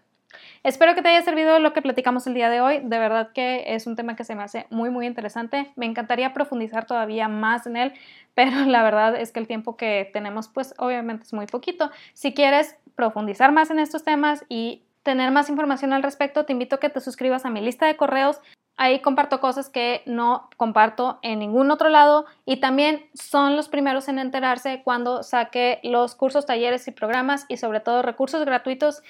Espero 0.62 0.94
que 0.94 1.02
te 1.02 1.10
haya 1.10 1.24
servido 1.24 1.58
lo 1.58 1.74
que 1.74 1.82
platicamos 1.82 2.28
el 2.28 2.36
día 2.36 2.48
de 2.52 2.62
hoy. 2.62 2.78
De 2.84 3.00
verdad 3.00 3.32
que 3.34 3.74
es 3.74 3.88
un 3.88 3.96
tema 3.96 4.16
que 4.16 4.24
se 4.24 4.36
me 4.36 4.44
hace 4.44 4.68
muy, 4.70 4.92
muy 4.92 5.08
interesante. 5.08 5.72
Me 5.76 5.88
encantaría 5.88 6.32
profundizar 6.32 6.86
todavía 6.86 7.28
más 7.28 7.66
en 7.66 7.76
él, 7.76 7.94
pero 8.36 8.52
la 8.66 8.84
verdad 8.84 9.16
es 9.16 9.32
que 9.32 9.40
el 9.40 9.48
tiempo 9.48 9.78
que 9.78 10.08
tenemos, 10.14 10.48
pues 10.48 10.76
obviamente 10.78 11.24
es 11.24 11.34
muy 11.34 11.48
poquito. 11.48 11.90
Si 12.14 12.36
quieres 12.36 12.76
profundizar 12.94 13.52
más 13.52 13.72
en 13.72 13.80
estos 13.80 14.04
temas 14.04 14.46
y 14.48 14.84
tener 15.02 15.32
más 15.32 15.50
información 15.50 15.92
al 15.92 16.04
respecto, 16.04 16.46
te 16.46 16.54
invito 16.54 16.76
a 16.76 16.80
que 16.80 16.90
te 16.90 17.00
suscribas 17.00 17.44
a 17.46 17.50
mi 17.50 17.62
lista 17.62 17.88
de 17.88 17.98
correos. 17.98 18.42
Ahí 18.78 19.00
comparto 19.02 19.40
cosas 19.40 19.70
que 19.70 20.02
no 20.06 20.50
comparto 20.58 21.20
en 21.22 21.40
ningún 21.40 21.70
otro 21.72 21.90
lado 21.90 22.26
y 22.46 22.58
también 22.58 23.06
son 23.14 23.56
los 23.56 23.70
primeros 23.70 24.08
en 24.08 24.18
enterarse 24.18 24.82
cuando 24.84 25.24
saque 25.24 25.80
los 25.84 26.16
cursos, 26.16 26.46
talleres 26.46 26.88
y 26.88 26.92
programas 26.92 27.46
y 27.48 27.58
sobre 27.58 27.80
todo 27.80 28.02
recursos 28.02 28.44
gratuitos 28.44 29.04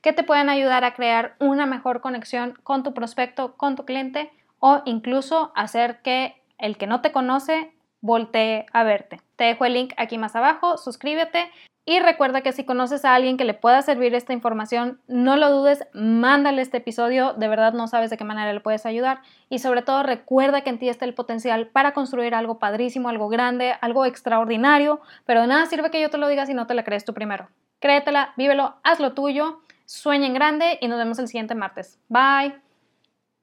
que 0.00 0.12
te 0.12 0.24
pueden 0.24 0.48
ayudar 0.48 0.84
a 0.84 0.94
crear 0.94 1.36
una 1.38 1.66
mejor 1.66 2.00
conexión 2.00 2.58
con 2.64 2.82
tu 2.82 2.92
prospecto, 2.94 3.54
con 3.56 3.76
tu 3.76 3.84
cliente 3.84 4.30
o 4.58 4.82
incluso 4.84 5.52
hacer 5.54 6.02
que 6.02 6.42
el 6.58 6.76
que 6.76 6.86
no 6.86 7.00
te 7.00 7.12
conoce 7.12 7.72
voltee 8.00 8.66
a 8.72 8.82
verte. 8.82 9.20
Te 9.36 9.44
dejo 9.44 9.64
el 9.64 9.74
link 9.74 9.94
aquí 9.96 10.18
más 10.18 10.34
abajo, 10.34 10.76
suscríbete 10.76 11.50
Y 11.84 11.98
recuerda 11.98 12.42
que 12.42 12.52
si 12.52 12.64
conoces 12.64 13.04
a 13.04 13.14
alguien 13.14 13.36
que 13.36 13.44
le 13.44 13.54
pueda 13.54 13.82
servir 13.82 14.14
esta 14.14 14.32
información, 14.32 15.00
no 15.08 15.36
lo 15.36 15.50
dudes, 15.50 15.84
mándale 15.92 16.62
este 16.62 16.76
episodio, 16.76 17.32
de 17.32 17.48
verdad 17.48 17.72
no 17.72 17.88
sabes 17.88 18.08
de 18.08 18.16
qué 18.16 18.22
manera 18.22 18.52
le 18.52 18.60
puedes 18.60 18.86
ayudar. 18.86 19.20
Y 19.48 19.58
sobre 19.58 19.82
todo 19.82 20.04
recuerda 20.04 20.60
que 20.60 20.70
en 20.70 20.78
ti 20.78 20.88
está 20.88 21.06
el 21.06 21.14
potencial 21.14 21.66
para 21.66 21.92
construir 21.92 22.36
algo 22.36 22.60
padrísimo, 22.60 23.08
algo 23.08 23.28
grande, 23.28 23.74
algo 23.80 24.04
extraordinario, 24.04 25.00
pero 25.26 25.40
de 25.40 25.48
nada 25.48 25.66
sirve 25.66 25.90
que 25.90 26.00
yo 26.00 26.08
te 26.08 26.18
lo 26.18 26.28
diga 26.28 26.46
si 26.46 26.54
no 26.54 26.68
te 26.68 26.74
la 26.74 26.84
crees 26.84 27.04
tú 27.04 27.14
primero. 27.14 27.48
Créetela, 27.80 28.32
vívelo, 28.36 28.76
haz 28.84 29.00
lo 29.00 29.12
tuyo, 29.12 29.60
sueña 29.84 30.26
en 30.26 30.34
grande 30.34 30.78
y 30.80 30.86
nos 30.86 30.98
vemos 30.98 31.18
el 31.18 31.26
siguiente 31.26 31.56
martes. 31.56 31.98
Bye. 32.08 32.71